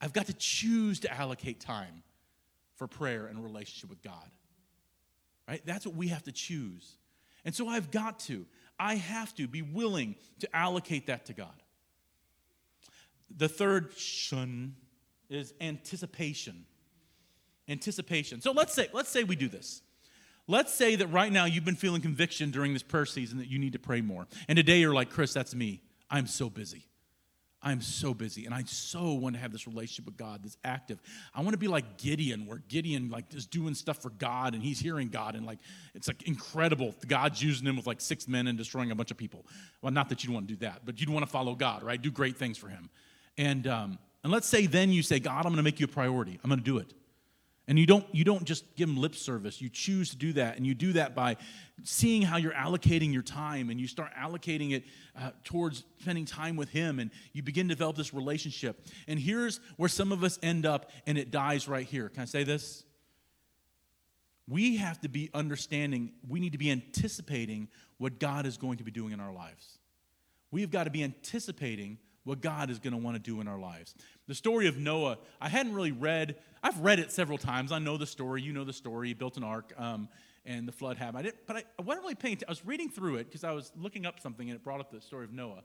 [0.00, 2.02] I've got to choose to allocate time
[2.76, 4.30] for prayer and relationship with God.
[5.48, 5.62] Right?
[5.64, 6.96] That's what we have to choose.
[7.46, 8.44] And so I've got to
[8.78, 11.62] I have to be willing to allocate that to God.
[13.34, 14.74] The third shun
[15.30, 16.64] is anticipation.
[17.68, 18.40] Anticipation.
[18.40, 19.82] So let's say, let's say we do this.
[20.48, 23.58] Let's say that right now you've been feeling conviction during this prayer season that you
[23.58, 24.26] need to pray more.
[24.48, 25.80] And today you're like, Chris, that's me.
[26.10, 26.86] I'm so busy.
[27.62, 30.98] I'm so busy and I so want to have this relationship with God that's active.
[31.34, 34.62] I want to be like Gideon, where Gideon like is doing stuff for God and
[34.62, 35.58] he's hearing God and like
[35.94, 36.94] it's like incredible.
[37.06, 39.44] God's using him with like six men and destroying a bunch of people.
[39.82, 42.00] Well, not that you'd want to do that, but you'd want to follow God, right?
[42.00, 42.88] Do great things for him.
[43.36, 45.88] And um, and let's say then you say, God, I'm going to make you a
[45.88, 46.38] priority.
[46.42, 46.92] I'm going to do it.
[47.70, 49.60] And you don't, you don't just give him lip service.
[49.60, 50.56] You choose to do that.
[50.56, 51.36] And you do that by
[51.84, 54.84] seeing how you're allocating your time and you start allocating it
[55.16, 58.84] uh, towards spending time with him and you begin to develop this relationship.
[59.06, 62.08] And here's where some of us end up and it dies right here.
[62.08, 62.82] Can I say this?
[64.48, 68.84] We have to be understanding, we need to be anticipating what God is going to
[68.84, 69.78] be doing in our lives.
[70.50, 71.98] We've got to be anticipating
[72.30, 73.96] what God is going to want to do in our lives.
[74.28, 77.72] The story of Noah, I hadn't really read, I've read it several times.
[77.72, 78.40] I know the story.
[78.40, 79.08] You know the story.
[79.08, 80.08] He built an ark um,
[80.46, 81.18] and the flood happened.
[81.18, 82.48] I didn't, but I, I wasn't really paying attention.
[82.48, 84.92] I was reading through it because I was looking up something and it brought up
[84.92, 85.64] the story of Noah.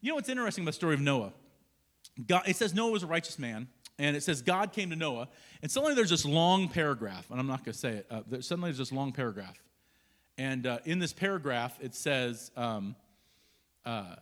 [0.00, 1.32] You know what's interesting about the story of Noah?
[2.24, 3.66] God, it says Noah was a righteous man,
[3.98, 5.26] and it says God came to Noah,
[5.62, 8.06] and suddenly there's this long paragraph, and I'm not going to say it.
[8.08, 9.60] Uh, there, suddenly there's this long paragraph,
[10.38, 12.94] and uh, in this paragraph it says, um,
[13.84, 14.14] uh,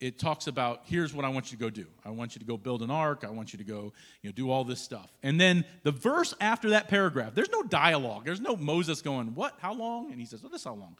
[0.00, 1.86] it talks about here's what I want you to go do.
[2.04, 3.24] I want you to go build an ark.
[3.26, 5.12] I want you to go, you know, do all this stuff.
[5.22, 8.24] And then the verse after that paragraph, there's no dialogue.
[8.24, 9.54] There's no Moses going, "What?
[9.60, 10.96] How long?" And he says, "Well, this how long."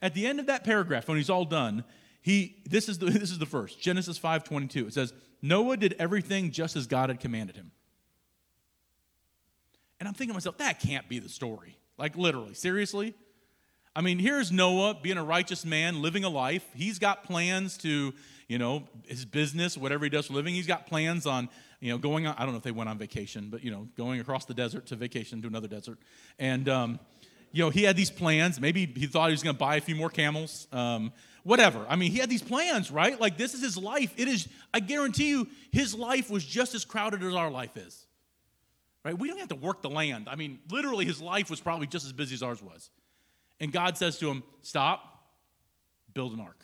[0.00, 1.84] At the end of that paragraph, when he's all done,
[2.22, 4.88] he this is the this is the first Genesis 5:22.
[4.88, 5.12] It says,
[5.44, 7.70] Noah did everything just as God had commanded him.
[10.00, 11.76] And I'm thinking to myself, that can't be the story.
[11.98, 13.12] Like, literally, seriously?
[13.94, 16.64] I mean, here's Noah being a righteous man, living a life.
[16.74, 18.14] He's got plans to,
[18.48, 20.54] you know, his business, whatever he does for living.
[20.54, 21.48] He's got plans on,
[21.80, 23.88] you know, going on, I don't know if they went on vacation, but, you know,
[23.96, 25.98] going across the desert to vacation to another desert.
[26.38, 27.00] And, um,
[27.52, 28.60] you know, he had these plans.
[28.60, 31.12] Maybe he thought he was going to buy a few more camels, um,
[31.44, 31.86] whatever.
[31.88, 33.18] I mean, he had these plans, right?
[33.18, 34.12] Like, this is his life.
[34.16, 38.06] It is, I guarantee you, his life was just as crowded as our life is,
[39.04, 39.16] right?
[39.16, 40.28] We don't have to work the land.
[40.28, 42.90] I mean, literally, his life was probably just as busy as ours was.
[43.60, 45.30] And God says to him, Stop,
[46.12, 46.58] build an ark.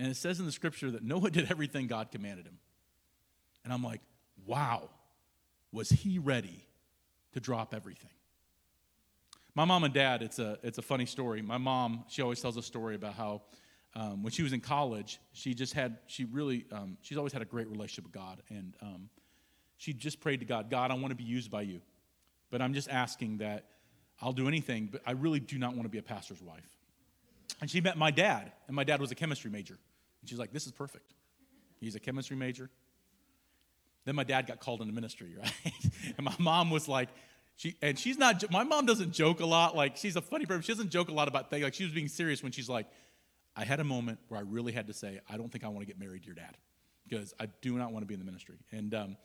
[0.00, 2.58] And it says in the scripture that Noah did everything God commanded him.
[3.62, 4.00] And I'm like,
[4.46, 4.88] wow,
[5.70, 6.64] was he ready
[7.34, 8.10] to drop everything?
[9.54, 11.42] My mom and dad, it's a, it's a funny story.
[11.42, 13.42] My mom, she always tells a story about how
[13.94, 17.42] um, when she was in college, she just had, she really, um, she's always had
[17.42, 18.40] a great relationship with God.
[18.48, 19.10] And um,
[19.76, 21.82] she just prayed to God, God, I want to be used by you.
[22.50, 23.66] But I'm just asking that
[24.22, 26.78] I'll do anything, but I really do not want to be a pastor's wife.
[27.60, 29.76] And she met my dad, and my dad was a chemistry major.
[30.20, 31.14] And she's like, This is perfect.
[31.80, 32.70] He's a chemistry major.
[34.04, 35.52] Then my dad got called into ministry, right?
[36.16, 37.08] and my mom was like,
[37.56, 39.76] she, and she's not, my mom doesn't joke a lot.
[39.76, 40.62] Like, she's a funny person.
[40.62, 41.62] She doesn't joke a lot about things.
[41.62, 42.86] Like, she was being serious when she's like,
[43.54, 45.80] I had a moment where I really had to say, I don't think I want
[45.80, 46.56] to get married to your dad
[47.06, 48.56] because I do not want to be in the ministry.
[48.72, 49.16] And, um,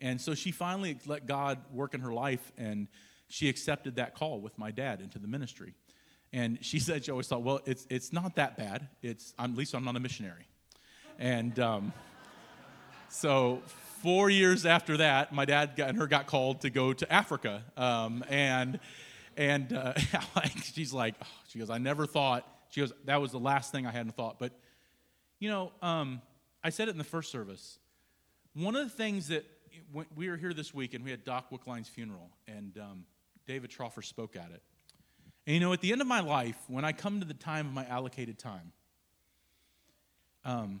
[0.00, 2.88] and so she finally let God work in her life, and
[3.28, 5.74] she accepted that call with my dad into the ministry.
[6.32, 8.88] And she said she always thought, well, it's, it's not that bad.
[9.02, 10.46] It's, at least I'm not a missionary.
[11.18, 11.92] And um,
[13.08, 13.60] so
[14.02, 17.62] four years after that, my dad got, and her got called to go to Africa.
[17.76, 18.80] Um, and
[19.36, 19.94] and uh,
[20.74, 23.86] she's like, oh, she goes, I never thought, she goes, that was the last thing
[23.86, 24.38] I hadn't thought.
[24.38, 24.52] But,
[25.38, 26.20] you know, um,
[26.62, 27.78] I said it in the first service.
[28.54, 29.44] One of the things that
[30.14, 33.04] we were here this week and we had Doc Wickline's funeral, and um,
[33.46, 34.62] David Troffer spoke at it.
[35.46, 37.66] And you know, at the end of my life, when I come to the time
[37.66, 38.72] of my allocated time,
[40.44, 40.80] um,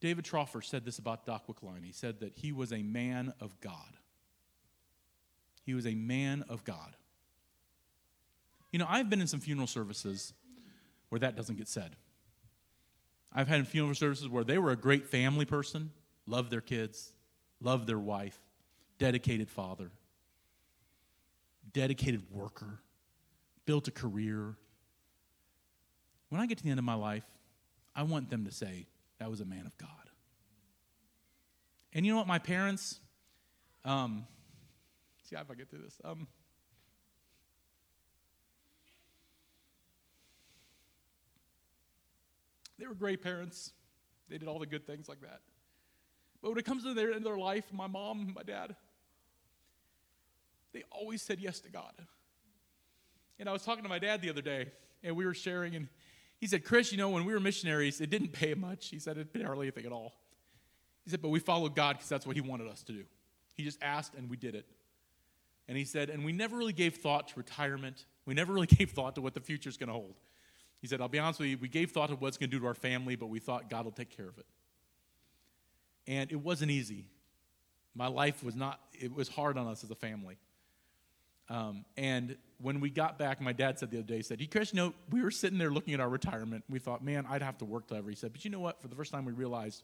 [0.00, 1.84] David Troffer said this about Doc Wickline.
[1.84, 3.92] He said that he was a man of God.
[5.62, 6.96] He was a man of God.
[8.72, 10.32] You know, I've been in some funeral services
[11.10, 11.96] where that doesn't get said.
[13.32, 15.90] I've had funeral services where they were a great family person,
[16.26, 17.12] loved their kids,
[17.60, 18.38] loved their wife,
[18.98, 19.90] dedicated father
[21.72, 22.80] dedicated worker,
[23.70, 24.56] built a career.
[26.28, 27.22] When I get to the end of my life,
[27.94, 28.88] I want them to say,
[29.20, 30.10] that was a man of God.
[31.92, 32.98] And you know what, my parents,
[33.84, 34.26] um,
[35.22, 36.00] see if I get through this.
[36.02, 36.26] Um,
[42.76, 43.70] they were great parents.
[44.28, 45.42] They did all the good things like that.
[46.42, 48.74] But when it comes to their end of their life, my mom, my dad,
[50.72, 51.92] they always said yes to God.
[53.40, 54.66] And I was talking to my dad the other day,
[55.02, 55.88] and we were sharing, and
[56.38, 58.88] he said, Chris, you know, when we were missionaries, it didn't pay much.
[58.88, 60.12] He said, it didn't hardly anything at all.
[61.04, 63.04] He said, but we followed God because that's what he wanted us to do.
[63.54, 64.66] He just asked, and we did it.
[65.68, 68.04] And he said, and we never really gave thought to retirement.
[68.26, 70.16] We never really gave thought to what the future is going to hold.
[70.82, 72.56] He said, I'll be honest with you, we gave thought to what it's going to
[72.56, 74.46] do to our family, but we thought God will take care of it.
[76.06, 77.06] And it wasn't easy.
[77.94, 80.36] My life was not, it was hard on us as a family.
[81.50, 84.72] Um, and when we got back, my dad said the other day, he said, Chris,
[84.72, 86.62] you know, we were sitting there looking at our retirement.
[86.70, 88.08] We thought, man, I'd have to work till ever.
[88.08, 88.80] He said, but you know what?
[88.80, 89.82] For the first time, we realized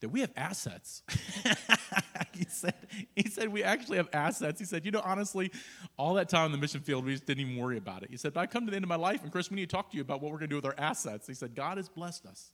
[0.00, 1.02] that we have assets.
[2.34, 2.74] he said,
[3.16, 4.60] he said, we actually have assets.
[4.60, 5.50] He said, you know, honestly,
[5.96, 8.10] all that time in the mission field, we just didn't even worry about it.
[8.10, 9.68] He said, but I come to the end of my life, and Chris, we need
[9.70, 11.26] to talk to you about what we're going to do with our assets.
[11.26, 12.50] He said, God has blessed us.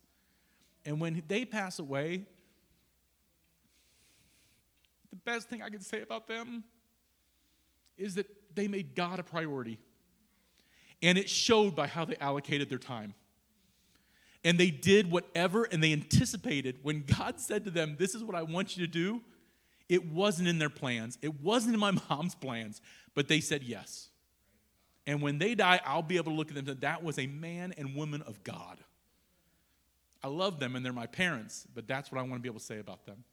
[0.85, 2.25] And when they pass away,
[5.09, 6.63] the best thing I can say about them
[7.97, 9.79] is that they made God a priority.
[11.01, 13.13] And it showed by how they allocated their time.
[14.43, 18.35] And they did whatever, and they anticipated when God said to them, This is what
[18.35, 19.21] I want you to do.
[19.89, 22.81] It wasn't in their plans, it wasn't in my mom's plans,
[23.13, 24.09] but they said yes.
[25.05, 27.17] And when they die, I'll be able to look at them and say, That was
[27.19, 28.77] a man and woman of God.
[30.23, 32.59] I love them and they're my parents, but that's what I want to be able
[32.59, 33.23] to say about them.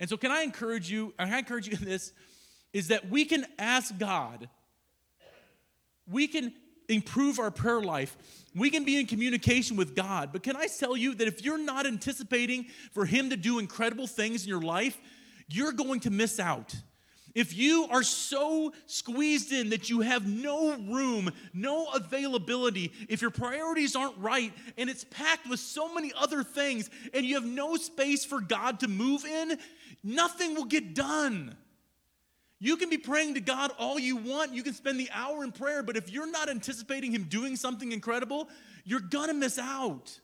[0.00, 1.14] And so, can I encourage you?
[1.18, 2.12] I encourage you in this
[2.72, 4.48] is that we can ask God,
[6.06, 6.52] we can
[6.88, 8.16] improve our prayer life,
[8.54, 10.30] we can be in communication with God.
[10.32, 14.06] But can I tell you that if you're not anticipating for Him to do incredible
[14.06, 14.98] things in your life,
[15.48, 16.74] you're going to miss out.
[17.34, 23.30] If you are so squeezed in that you have no room, no availability, if your
[23.30, 27.76] priorities aren't right and it's packed with so many other things and you have no
[27.76, 29.58] space for God to move in,
[30.02, 31.56] nothing will get done.
[32.62, 34.52] You can be praying to God all you want.
[34.52, 37.90] You can spend the hour in prayer, but if you're not anticipating Him doing something
[37.90, 38.48] incredible,
[38.84, 40.20] you're gonna miss out.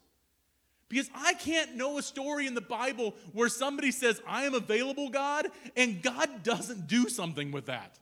[0.89, 5.09] Because I can't know a story in the Bible where somebody says, I am available,
[5.09, 7.99] God, and God doesn't do something with that.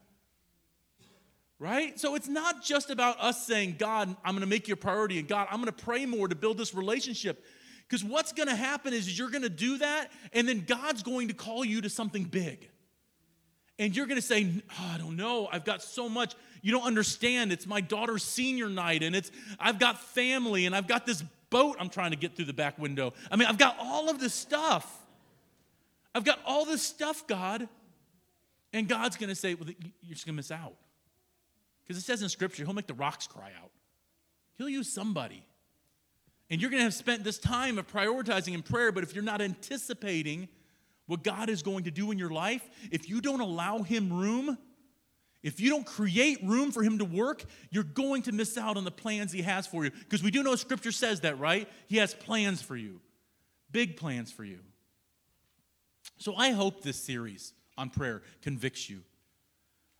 [1.57, 1.97] Right?
[1.97, 5.27] So it's not just about us saying, God, I'm to make you a priority, and
[5.27, 7.43] God, I'm to pray more to build this relationship.
[7.87, 11.63] Because what's to happen is you're to do that, and then God's going to call
[11.63, 12.69] you to something big.
[13.77, 14.49] And you're going to say,
[14.79, 15.49] oh, I don't know.
[15.51, 16.33] I've got so much.
[16.61, 17.51] You don't understand.
[17.51, 21.77] It's my daughter's senior night, and it's I've got family, and I've got this boat
[21.79, 23.13] I'm trying to get through the back window.
[23.29, 25.01] I mean, I've got all of this stuff.
[26.13, 27.67] I've got all this stuff, God.
[28.73, 29.69] And God's going to say, well,
[30.01, 30.73] you're just going to miss out.
[31.83, 33.71] Because it says in Scripture, He'll make the rocks cry out.
[34.57, 35.45] He'll use somebody.
[36.49, 39.23] And you're going to have spent this time of prioritizing in prayer, but if you're
[39.23, 40.47] not anticipating
[41.07, 44.57] what God is going to do in your life, if you don't allow Him room,
[45.45, 48.83] if you don't create room for him to work, you're going to miss out on
[48.83, 49.91] the plans he has for you.
[49.91, 51.69] Because we do know scripture says that, right?
[51.85, 52.99] He has plans for you,
[53.71, 54.57] big plans for you.
[56.17, 59.01] So I hope this series on prayer convicts you.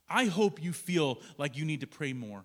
[0.09, 2.43] I hope you feel like you need to pray more.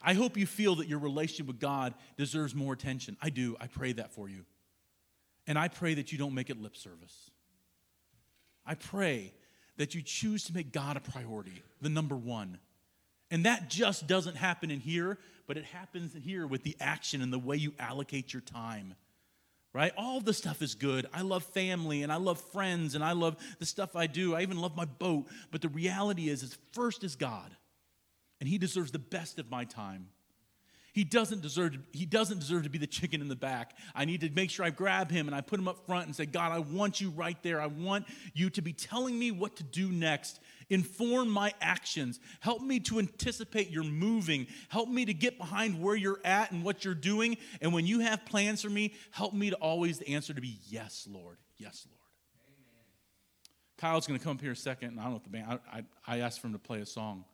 [0.00, 3.18] I hope you feel that your relationship with God deserves more attention.
[3.20, 3.54] I do.
[3.60, 4.46] I pray that for you.
[5.46, 7.30] And I pray that you don't make it lip service.
[8.66, 9.32] I pray
[9.76, 12.58] that you choose to make God a priority, the number one.
[13.30, 17.32] And that just doesn't happen in here, but it happens here with the action and
[17.32, 18.94] the way you allocate your time.
[19.72, 19.92] Right?
[19.96, 21.06] All the stuff is good.
[21.12, 24.36] I love family and I love friends and I love the stuff I do.
[24.36, 25.26] I even love my boat.
[25.50, 27.50] But the reality is, is first is God.
[28.38, 30.10] And He deserves the best of my time.
[30.94, 33.76] He doesn't deserve to, he doesn't deserve to be the chicken in the back.
[33.96, 36.14] I need to make sure I grab him and I put him up front and
[36.14, 37.60] say, God, I want you right there.
[37.60, 40.38] I want you to be telling me what to do next.
[40.70, 42.20] Inform my actions.
[42.38, 44.46] Help me to anticipate your moving.
[44.68, 47.38] Help me to get behind where you're at and what you're doing.
[47.60, 51.08] And when you have plans for me, help me to always answer to be yes,
[51.10, 51.38] Lord.
[51.58, 52.00] Yes, Lord.
[52.46, 52.84] Amen.
[53.78, 55.58] Kyle's going to come up here a second, and I don't know if the band,
[55.72, 57.24] I, I, I asked for him to play a song.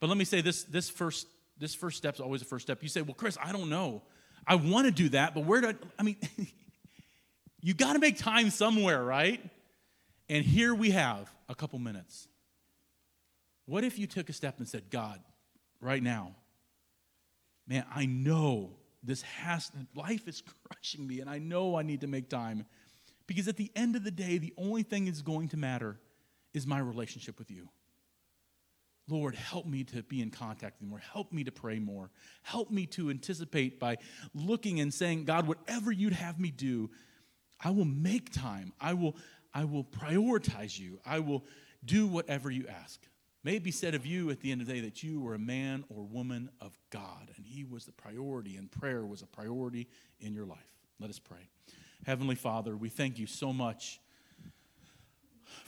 [0.00, 1.28] But let me say this, this first
[1.60, 2.82] this first step is always the first step.
[2.82, 4.02] You say, well, Chris, I don't know.
[4.46, 6.16] I want to do that, but where do I, I mean,
[7.60, 9.40] you got to make time somewhere, right?
[10.28, 12.26] And here we have a couple minutes.
[13.66, 15.20] What if you took a step and said, God,
[15.80, 16.34] right now,
[17.68, 18.70] man, I know
[19.02, 22.64] this has, life is crushing me, and I know I need to make time.
[23.26, 25.98] Because at the end of the day, the only thing that's going to matter
[26.54, 27.68] is my relationship with you.
[29.10, 30.98] Lord, help me to be in contact with you more.
[30.98, 32.10] Help me to pray more.
[32.42, 33.96] Help me to anticipate by
[34.34, 36.90] looking and saying, God, whatever you'd have me do,
[37.62, 38.72] I will make time.
[38.80, 39.16] I will,
[39.52, 41.00] I will prioritize you.
[41.04, 41.44] I will
[41.84, 43.00] do whatever you ask.
[43.42, 45.34] May it be said of you at the end of the day that you were
[45.34, 49.26] a man or woman of God, and He was the priority, and prayer was a
[49.26, 49.88] priority
[50.20, 50.58] in your life.
[50.98, 51.48] Let us pray.
[52.04, 53.98] Heavenly Father, we thank you so much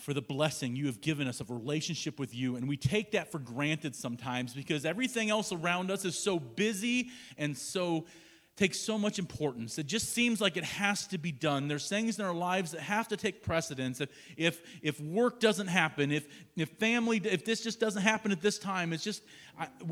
[0.02, 2.56] for the blessing you have given us of relationship with you.
[2.56, 7.10] And we take that for granted sometimes because everything else around us is so busy
[7.38, 8.06] and so
[8.54, 9.78] takes so much importance.
[9.78, 11.68] It just seems like it has to be done.
[11.68, 14.00] There's things in our lives that have to take precedence.
[14.00, 16.26] If, if, if work doesn't happen, if,
[16.56, 19.22] if family, if this just doesn't happen at this time, it's just,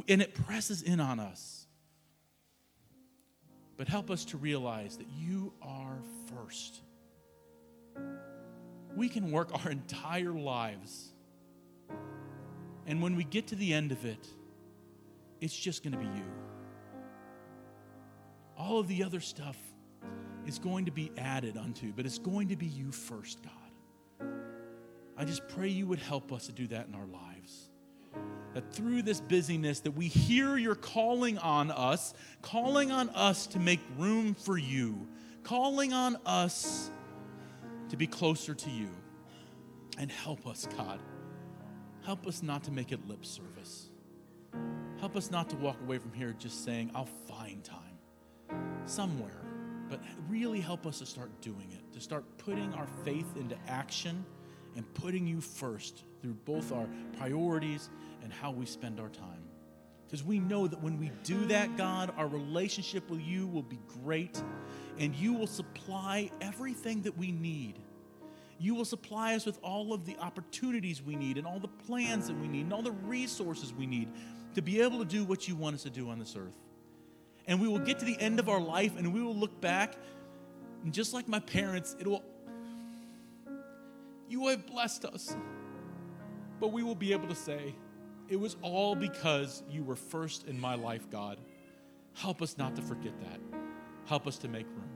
[0.08, 1.66] and it presses in on us.
[3.78, 6.82] But help us to realize that you are first
[8.96, 11.12] we can work our entire lives.
[12.86, 14.26] And when we get to the end of it,
[15.40, 16.24] it's just going to be you.
[18.56, 19.56] All of the other stuff
[20.46, 24.28] is going to be added unto, but it's going to be you first, God.
[25.16, 27.68] I just pray you would help us to do that in our lives.
[28.54, 33.58] That through this busyness that we hear your calling on us, calling on us to
[33.58, 35.06] make room for you,
[35.44, 36.90] calling on us
[37.90, 38.88] to be closer to you.
[39.98, 41.00] And help us, God.
[42.04, 43.90] Help us not to make it lip service.
[44.98, 47.78] Help us not to walk away from here just saying, I'll find time
[48.86, 49.42] somewhere.
[49.88, 54.24] But really help us to start doing it, to start putting our faith into action
[54.76, 56.88] and putting you first through both our
[57.18, 57.90] priorities
[58.22, 59.39] and how we spend our time.
[60.10, 63.78] Because we know that when we do that, God, our relationship with you will be
[64.02, 64.42] great
[64.98, 67.78] and you will supply everything that we need.
[68.60, 72.26] you will supply us with all of the opportunities we need and all the plans
[72.28, 74.06] that we need and all the resources we need
[74.54, 76.52] to be able to do what you want us to do on this earth.
[77.46, 79.96] And we will get to the end of our life and we will look back,
[80.84, 82.22] and just like my parents, it will,
[84.28, 85.34] you have blessed us.
[86.60, 87.74] But we will be able to say,
[88.30, 91.38] it was all because you were first in my life, God.
[92.14, 93.40] Help us not to forget that.
[94.06, 94.88] Help us to make room.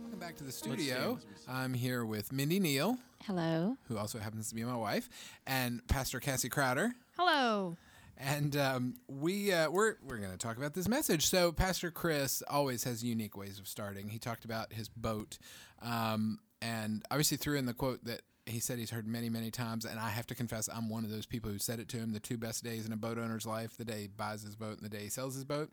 [0.00, 1.16] Welcome back to the studio.
[1.18, 1.54] as we sing.
[1.54, 3.76] I'm here with Mindy Neil, Hello.
[3.88, 5.08] who also happens to be my wife,
[5.46, 6.92] and Pastor Cassie Crowder.
[7.16, 7.76] Hello.
[8.16, 11.26] And um, we uh, we're we're going to talk about this message.
[11.26, 14.08] So Pastor Chris always has unique ways of starting.
[14.08, 15.38] He talked about his boat,
[15.80, 19.84] um, and obviously threw in the quote that he said he's heard many many times.
[19.84, 22.12] And I have to confess, I'm one of those people who said it to him.
[22.12, 24.78] The two best days in a boat owner's life: the day he buys his boat
[24.78, 25.70] and the day he sells his boat.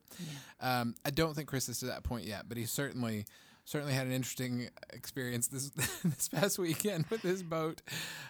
[0.60, 3.26] Um, I don't think Chris is to that point yet, but he certainly
[3.66, 5.70] certainly had an interesting experience this
[6.04, 7.82] this past weekend with his boat.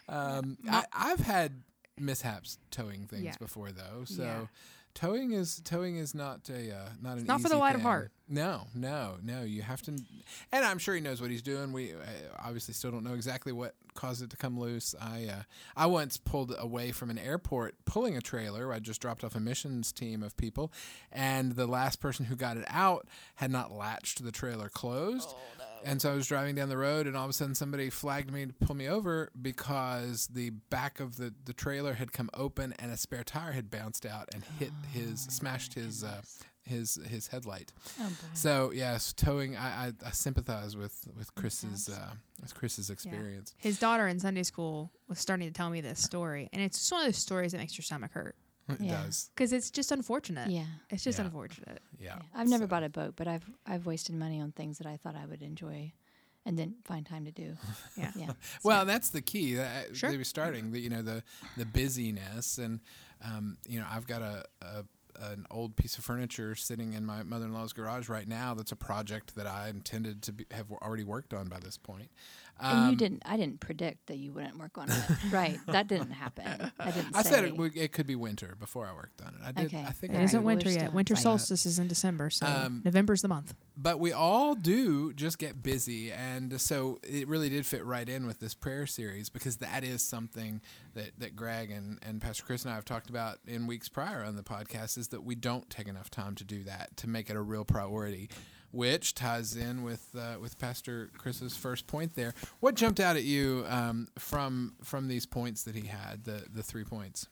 [0.07, 1.61] Um, I, I've had
[1.97, 3.35] mishaps towing things Yeah.
[3.39, 4.45] before though, so Yeah.
[4.93, 8.11] towing is towing is not a uh, not an not for the light of heart.
[8.27, 9.43] No, no, no.
[9.43, 11.71] You have to, and I'm sure he knows what he's doing.
[11.73, 11.97] We uh,
[12.37, 14.95] obviously still don't know exactly what caused it to come loose.
[14.99, 15.41] I uh,
[15.75, 18.71] I once pulled away from an airport pulling a trailer.
[18.71, 20.71] I just dropped off a missions team of people,
[21.11, 25.29] and the last person who got it out had not latched the trailer closed.
[25.31, 25.65] Oh, no.
[25.83, 28.31] And so I was driving down the road, and all of a sudden somebody flagged
[28.31, 32.73] me to pull me over because the back of the, the trailer had come open
[32.79, 36.21] and a spare tire had bounced out and hit his, smashed his uh,
[36.69, 37.73] his his headlight.
[37.99, 38.13] Oh boy.
[38.33, 39.57] So yes, towing.
[39.57, 42.11] I, I, I sympathize with with Chris's uh,
[42.41, 43.53] with Chris's experience.
[43.57, 46.91] His daughter in Sunday school was starting to tell me this story, and it's just
[46.91, 48.35] one of those stories that makes your stomach hurt
[48.69, 49.03] It Yeah.
[49.03, 49.29] does.
[49.35, 50.49] because it's just unfortunate.
[50.49, 50.65] Yeah.
[50.89, 51.25] It's just Yeah.
[51.25, 51.81] unfortunate.
[51.99, 52.15] Yeah.
[52.17, 52.21] yeah.
[52.33, 54.95] I've never So- bought a boat, but I've I've wasted money on things that I
[54.97, 55.91] thought I would enjoy,
[56.45, 57.57] and didn't find time to do.
[57.97, 58.11] Yeah.
[58.15, 58.31] Yeah.
[58.63, 59.55] Well, that's the key.
[59.55, 60.09] That Sure.
[60.11, 61.23] they were starting the you know the
[61.57, 62.79] the busyness and
[63.23, 64.83] um, you know I've got a, a
[65.19, 68.53] an old piece of furniture sitting in my mother-in-law's garage right now.
[68.53, 72.09] That's a project that I intended to be, have already worked on by this point.
[72.59, 73.23] And you Um, didn't.
[73.25, 75.03] I didn't predict that you wouldn't work on it.
[75.31, 75.57] right.
[75.67, 76.71] That didn't happen.
[76.79, 77.15] I didn't.
[77.15, 77.29] I say.
[77.29, 79.41] said it, would, it could be winter before I worked on it.
[79.45, 79.65] I did.
[79.67, 79.83] Okay.
[79.87, 80.45] I think it I isn't did.
[80.45, 80.93] winter yet.
[80.93, 81.23] Winter Right.
[81.23, 83.53] solstice is in December, so Um, November's the month.
[83.77, 88.25] but we all do just get busy and so it really did fit right in
[88.27, 90.59] with this prayer series because that is something
[90.95, 94.21] that, that greg and, and pastor chris and i have talked about in weeks prior
[94.23, 97.29] on the podcast is that we don't take enough time to do that to make
[97.29, 98.29] it a real priority
[98.71, 103.23] which ties in with uh, with pastor chris's first point there what jumped out at
[103.23, 107.27] you um, from from these points that he had the the three points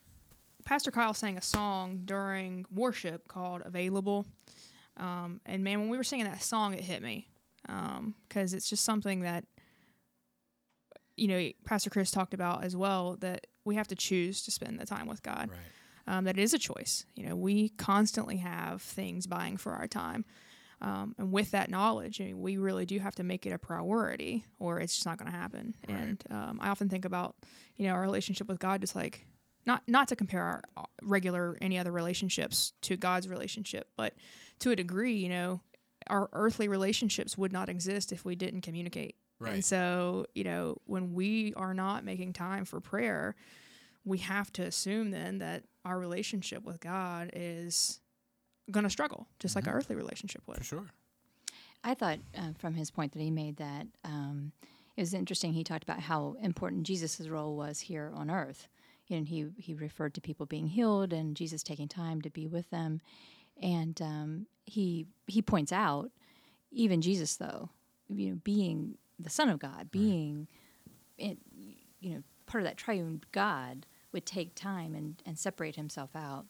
[0.66, 4.26] Pastor Kyle sang a song during worship called "Available,"
[4.98, 7.30] um, and man, when we were singing that song, it hit me
[8.28, 9.46] because it's just something that
[11.16, 14.78] you know Pastor Chris talked about as well that we have to choose to spend
[14.78, 15.50] the time with God.
[15.50, 15.60] right
[16.08, 17.06] um, that it is a choice.
[17.16, 20.26] You know, we constantly have things buying for our time.
[20.80, 23.58] Um, and with that knowledge, I mean, we really do have to make it a
[23.58, 25.76] priority or it's just not going to happen.
[25.88, 25.98] Right.
[25.98, 27.36] And um, I often think about,
[27.76, 29.26] you know, our relationship with God, just like
[29.66, 34.14] not, not to compare our uh, regular, any other relationships to God's relationship, but
[34.60, 35.62] to a degree, you know,
[36.08, 39.16] our earthly relationships would not exist if we didn't communicate.
[39.40, 43.36] right And so, you know, when we are not making time for prayer,
[44.06, 48.00] we have to assume then that our relationship with God is
[48.72, 49.70] going to struggle, just like Mhm.
[49.70, 50.58] our earthly relationship would.
[50.58, 50.88] for sure
[51.84, 54.52] I thought uh, from his point that he made that um,
[54.96, 55.54] it was interesting.
[55.54, 58.68] He talked about how important Jesus' role was here on earth.
[59.10, 62.70] And he, he referred to people being healed and Jesus taking time to be with
[62.72, 63.00] them.
[63.62, 66.12] And um, he he points out,
[66.72, 67.70] even Jesus though,
[68.10, 70.48] you know, being the Son of God, being,
[71.18, 71.38] it,
[72.02, 76.46] you know, part of that triune God, would take time and, and separate himself out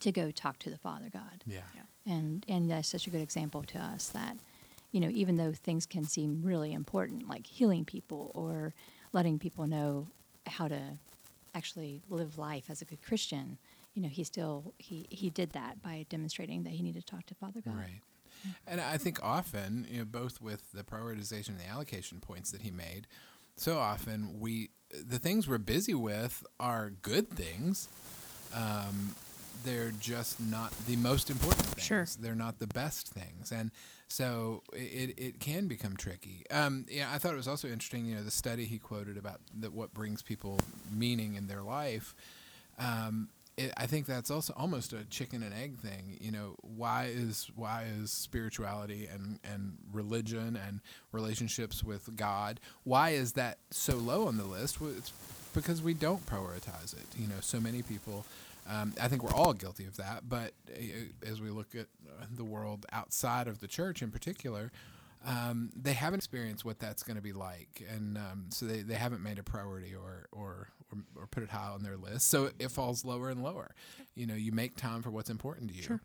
[0.00, 1.60] to go talk to the Father God yeah
[2.06, 4.36] and and that's such a good example to us that
[4.92, 8.74] you know even though things can seem really important like healing people or
[9.12, 10.08] letting people know
[10.46, 10.80] how to
[11.54, 13.58] actually live life as a good christian
[13.94, 17.26] you know he still he he did that by demonstrating that he needed to talk
[17.26, 18.00] to father god Right.
[18.66, 22.62] And I think often, you know, both with the prioritization and the allocation points that
[22.62, 23.06] he made,
[23.56, 27.88] so often we the things we're busy with are good things.
[28.54, 29.14] Um,
[29.64, 31.86] they're just not the most important things.
[31.86, 32.06] Sure.
[32.20, 33.52] They're not the best things.
[33.52, 33.70] And
[34.08, 36.44] so it, it can become tricky.
[36.50, 39.40] Um, yeah, I thought it was also interesting, you know, the study he quoted about
[39.60, 40.58] that what brings people
[40.90, 42.14] meaning in their life.
[42.78, 46.16] Um, it, I think that's also almost a chicken and egg thing.
[46.20, 50.80] You know, why is why is spirituality and and religion and
[51.12, 54.80] relationships with God why is that so low on the list?
[54.80, 55.12] Well, it's
[55.54, 57.06] because we don't prioritize it.
[57.18, 58.24] You know, so many people.
[58.68, 60.28] Um, I think we're all guilty of that.
[60.28, 64.70] But uh, as we look at uh, the world outside of the church, in particular,
[65.26, 68.94] um, they haven't experienced what that's going to be like, and um, so they, they
[68.94, 72.28] haven't made a priority or, or or or put it high on their list.
[72.30, 73.74] So it falls lower and lower.
[74.14, 75.82] You know, you make time for what's important to you.
[75.82, 76.00] Sure.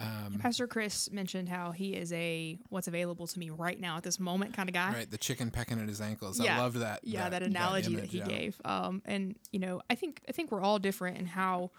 [0.00, 4.02] Um, Pastor Chris mentioned how he is a what's available to me right now at
[4.02, 4.92] this moment kind of guy.
[4.92, 6.40] right, the chicken pecking at his ankles.
[6.40, 6.56] Yeah.
[6.56, 7.00] I love that.
[7.02, 8.24] yeah, that, analogy that, image, he yeah.
[8.24, 8.60] gave.
[8.64, 11.72] Um, and you know, I think I think we're all different in how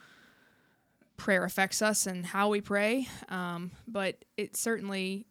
[1.18, 3.08] prayer affects us and how we pray.
[3.30, 5.26] Um, but it certainly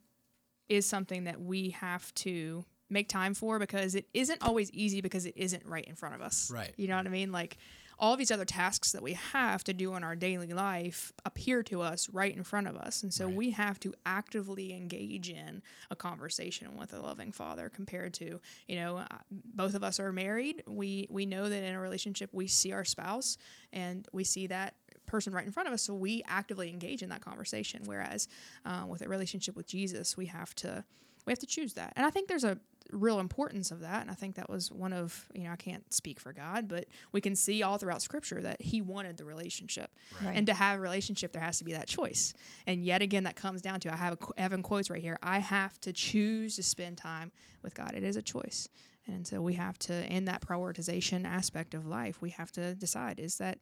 [0.69, 5.27] is something that we have to make time for because it isn't always easy because
[5.27, 6.51] it isn't right in front of us.
[6.51, 6.73] Right.
[6.77, 7.33] You know what I mean?
[7.33, 7.57] Like
[7.99, 11.81] all these other tasks that we have to do in our daily life appear to
[11.83, 13.03] us right in front of us.
[13.03, 13.35] And so Right.
[13.37, 18.77] we have to actively engage in a conversation with a loving father compared to, you
[18.77, 20.63] know, uh, both of us are married.
[20.67, 23.37] We we know that in a relationship we see our spouse
[23.73, 24.75] and we see that
[25.07, 27.83] person right in front of us so we actively engage in that conversation.
[27.85, 28.29] Whereas
[28.65, 30.85] uh, with a relationship with jesus we have to
[31.27, 31.93] we have to choose that.
[31.97, 32.59] And i think there's a
[32.91, 35.91] real importance of that and i think that was one of you know i can't
[35.95, 39.91] speak for god but we can see all throughout scripture that he wanted the relationship.
[40.23, 40.37] Right.
[40.37, 42.35] and to have a relationship there has to be that choice.
[42.67, 45.39] And yet again that comes down to i have a, Evan quotes right here i
[45.39, 47.33] have to choose to spend time
[47.63, 47.95] with god.
[47.95, 48.69] It is a choice.
[49.07, 53.19] And so we have to in that prioritization aspect of life we have to decide
[53.21, 53.59] is that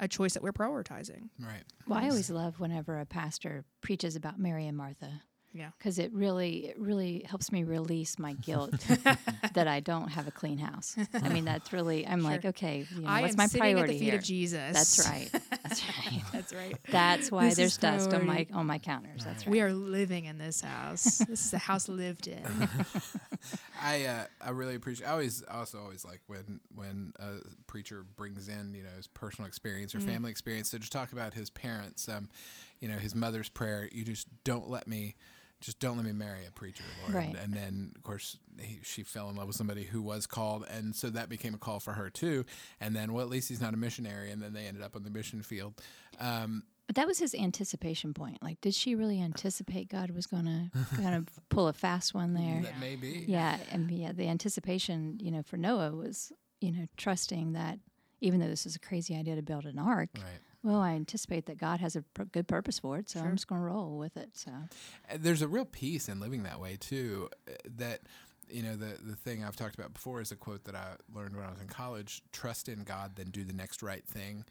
[0.00, 1.28] a choice that we're prioritizing.
[1.38, 1.62] Right.
[1.86, 5.22] Well, I always love whenever a pastor preaches about Mary and Martha
[5.52, 8.72] yeah because it really, it really helps me release my guilt
[9.54, 10.96] that I don't have a clean house.
[11.14, 13.86] I mean, that's really, I'm like, okay, you know, I what's am my priority at
[13.86, 14.14] the feet here?
[14.16, 14.72] of Jesus.
[14.72, 15.30] That's right.
[15.62, 16.22] That's right.
[16.32, 16.78] That's right.
[16.88, 19.24] That's why This there's is dust on my on my counters.
[19.24, 19.50] That's right.
[19.52, 21.18] We are living in this house.
[21.28, 22.42] this is a house lived in.
[23.82, 25.06] I uh, I really appreciate.
[25.06, 27.36] I always also always like when when a
[27.66, 30.04] preacher brings in you know his personal experience or Mm.
[30.06, 32.08] family experience to just talk about his parents.
[32.08, 32.28] Um,
[32.80, 33.88] you know his mother's prayer.
[33.92, 35.14] You just don't let me.
[35.60, 37.14] Just don't let me marry a preacher, Lord.
[37.14, 37.36] Right.
[37.42, 40.94] And then, of course, he, she fell in love with somebody who was called, and
[40.96, 42.44] so that became a call for her too.
[42.80, 44.30] And then, well, at least he's not a missionary.
[44.30, 45.74] And then they ended up on the mission field.
[46.18, 48.42] Um, But that was his anticipation point.
[48.42, 52.62] Like, did she really anticipate God was gonna gonna pull a fast one there?
[52.62, 53.24] That may be.
[53.28, 57.78] Yeah, and yeah, the anticipation, you know, for Noah was, you know, trusting that
[58.22, 60.24] even though this is a crazy idea to build an ark, Right.
[60.62, 63.28] Well, I anticipate that God has a pr- good purpose for it, so Sure.
[63.28, 64.30] I'm just going to roll with it.
[64.36, 64.50] So,
[65.10, 68.00] Uh, there's a real peace in living that way too uh, that
[68.52, 71.36] you know the the thing I've talked about before is a quote that I learned
[71.36, 74.44] when I was in college trust in God then do the next right thing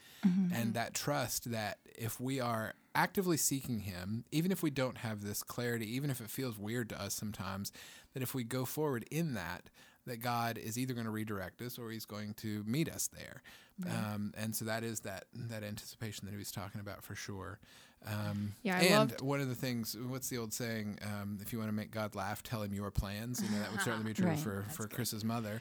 [0.54, 5.22] and that trust that if we are actively seeking him even if we don't have
[5.22, 7.74] this clarity even if it feels weird to us sometimes
[8.14, 9.70] that if we go forward in that
[10.08, 13.42] that God is either going to redirect us or he's going to meet us there
[13.88, 17.60] um, and so that is that that anticipation that he was talking about for sure
[18.08, 21.00] um, Yeah, I and loved- one of the things, what's the old saying?
[21.02, 23.44] Um, if you want to make God laugh, tell him your plans.
[23.44, 24.40] You know, that would certainly be true Right.
[24.40, 25.60] for, for Chris's mother.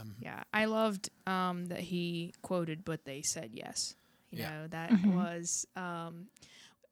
[0.00, 3.96] Um, Yeah, I loved um, that he quoted, but they said yes.
[4.30, 4.50] You Yeah.
[4.50, 6.28] know, that was um,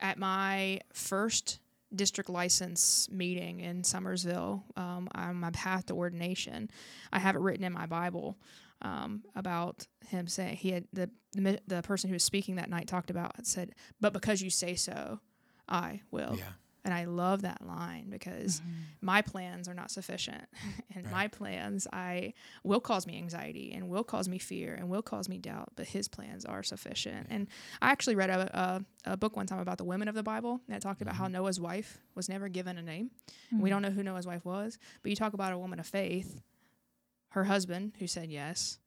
[0.01, 1.61] at my first
[1.95, 6.71] district license meeting in Summersville um, on my path to ordination.
[7.13, 8.39] I have it written in my Bible
[8.83, 11.11] um, about him saying he had the,
[11.67, 15.21] the person who was speaking that night talked about said, "But because you say so,
[15.69, 16.53] I will." yeah.
[16.85, 18.71] And I love that line because mm-hmm.
[19.03, 20.45] my plans are not sufficient.
[20.95, 21.13] and Right.
[21.13, 25.29] my plans I will cause me anxiety and will cause me fear and will cause
[25.29, 27.27] me doubt, but his plans are sufficient.
[27.31, 27.49] And
[27.81, 30.61] I actually read a, a, a book one time about the women of the Bible
[30.69, 31.35] it talked about how mm-hmm.
[31.35, 33.11] Noah's wife was never given a name.
[33.53, 33.91] We don't mm-hmm.
[33.91, 36.41] know who Noah's wife was, but you talk about a woman of faith,
[37.31, 38.79] her husband who said yes,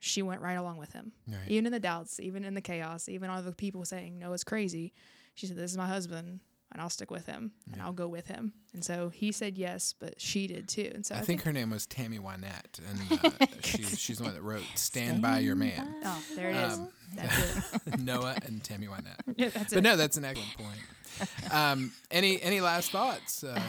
[0.00, 1.12] she went right along with him.
[1.26, 1.38] Right.
[1.48, 4.92] Even in the doubts, even in the chaos, even all the people saying Noah's crazy,
[5.34, 6.40] she said, This is my husband
[6.72, 8.52] and I'll stick with him and I'll go with him.
[8.74, 10.90] And so he said yes, but she did too.
[10.94, 14.24] And so I, I, think her name was Tammy Wynette, and uh, she, she's the
[14.24, 16.74] one that wrote "Stand, by Your Man." Oh, there it is.
[16.74, 17.98] Um, That's it.
[18.00, 19.34] Noah and Tammy Wynette.
[19.36, 19.82] Yeah, that's But it.
[19.82, 21.52] no, that's an excellent point.
[21.52, 23.42] Um, any any last thoughts?
[23.42, 23.60] Uh,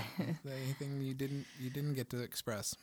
[0.46, 2.76] anything you didn't you didn't get to express?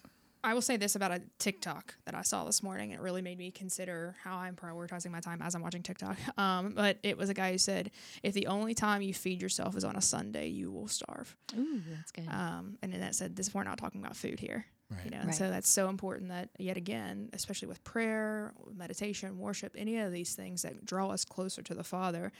[0.47, 2.92] I will say this about a TikTok that I saw this morning.
[2.92, 6.16] It really made me consider how I'm prioritizing my time as I'm watching TikTok.
[6.38, 7.90] Um, but it was a guy who said,
[8.22, 11.34] if the only time you feed yourself is on a Sunday, you will starve.
[11.57, 12.28] Ooh, that's good.
[12.28, 14.66] Um, and then that said, this we're not talking about food here.
[14.90, 15.05] Right.
[15.07, 19.74] You know, and so that's so important that yet again, especially with prayer, meditation, worship,
[19.76, 22.30] any of these things that draw us closer to the Father,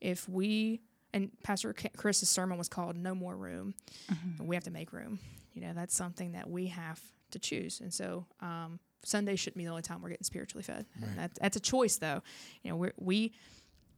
[0.00, 0.80] if we
[1.12, 3.74] and Pastor Chris's sermon was called "No More Room,"
[4.12, 4.46] Mm-hmm.
[4.46, 5.18] we have to make room.
[5.54, 7.00] You know, that's something that we have
[7.32, 10.86] to choose, and so um, Sunday shouldn't be the only time we're getting spiritually fed.
[11.00, 11.08] Right.
[11.10, 12.22] And that, that's a choice, though.
[12.62, 13.32] You know, we we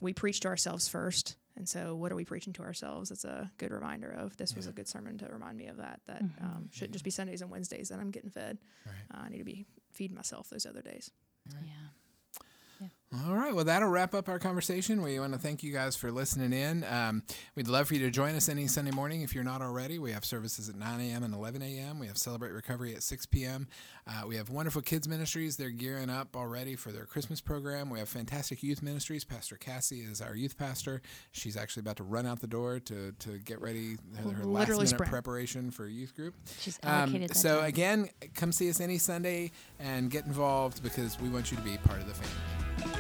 [0.00, 3.10] we preach to ourselves first, and so what are we preaching to ourselves?
[3.10, 6.00] It's a good reminder of this was a good sermon to remind me of that.
[6.06, 6.44] That Mm-hmm.
[6.44, 8.58] um, shouldn't just be Sundays and Wednesdays that I'm getting fed.
[8.86, 8.94] Right.
[9.18, 11.10] Uh, I need to be feeding myself those other days.
[11.48, 12.86] Yeah.
[13.26, 13.52] All right.
[13.52, 15.02] Well, that'll wrap up our conversation.
[15.02, 16.84] We want to thank you guys for listening in.
[16.84, 17.24] Um,
[17.56, 19.98] we'd love for you to join us any Sunday morning if you're not already.
[19.98, 21.24] We have services at 9 a.m.
[21.24, 21.98] and 11 a.m.
[21.98, 23.66] We have Celebrate Recovery at 6 p.m.
[24.06, 25.56] Uh, we have wonderful kids ministries.
[25.56, 27.90] They're gearing up already for their Christmas program.
[27.90, 29.24] We have fantastic youth ministries.
[29.24, 31.02] Pastor Cassie is our youth pastor.
[31.32, 34.68] She's actually about to run out the door to, to get ready her, her last
[34.68, 35.10] minute sprint.
[35.10, 36.34] preparation for youth group.
[36.60, 37.64] She's Um, allocated that so time.
[37.68, 39.50] again, come see us any Sunday
[39.80, 42.99] and get involved because we want you to be part of the family.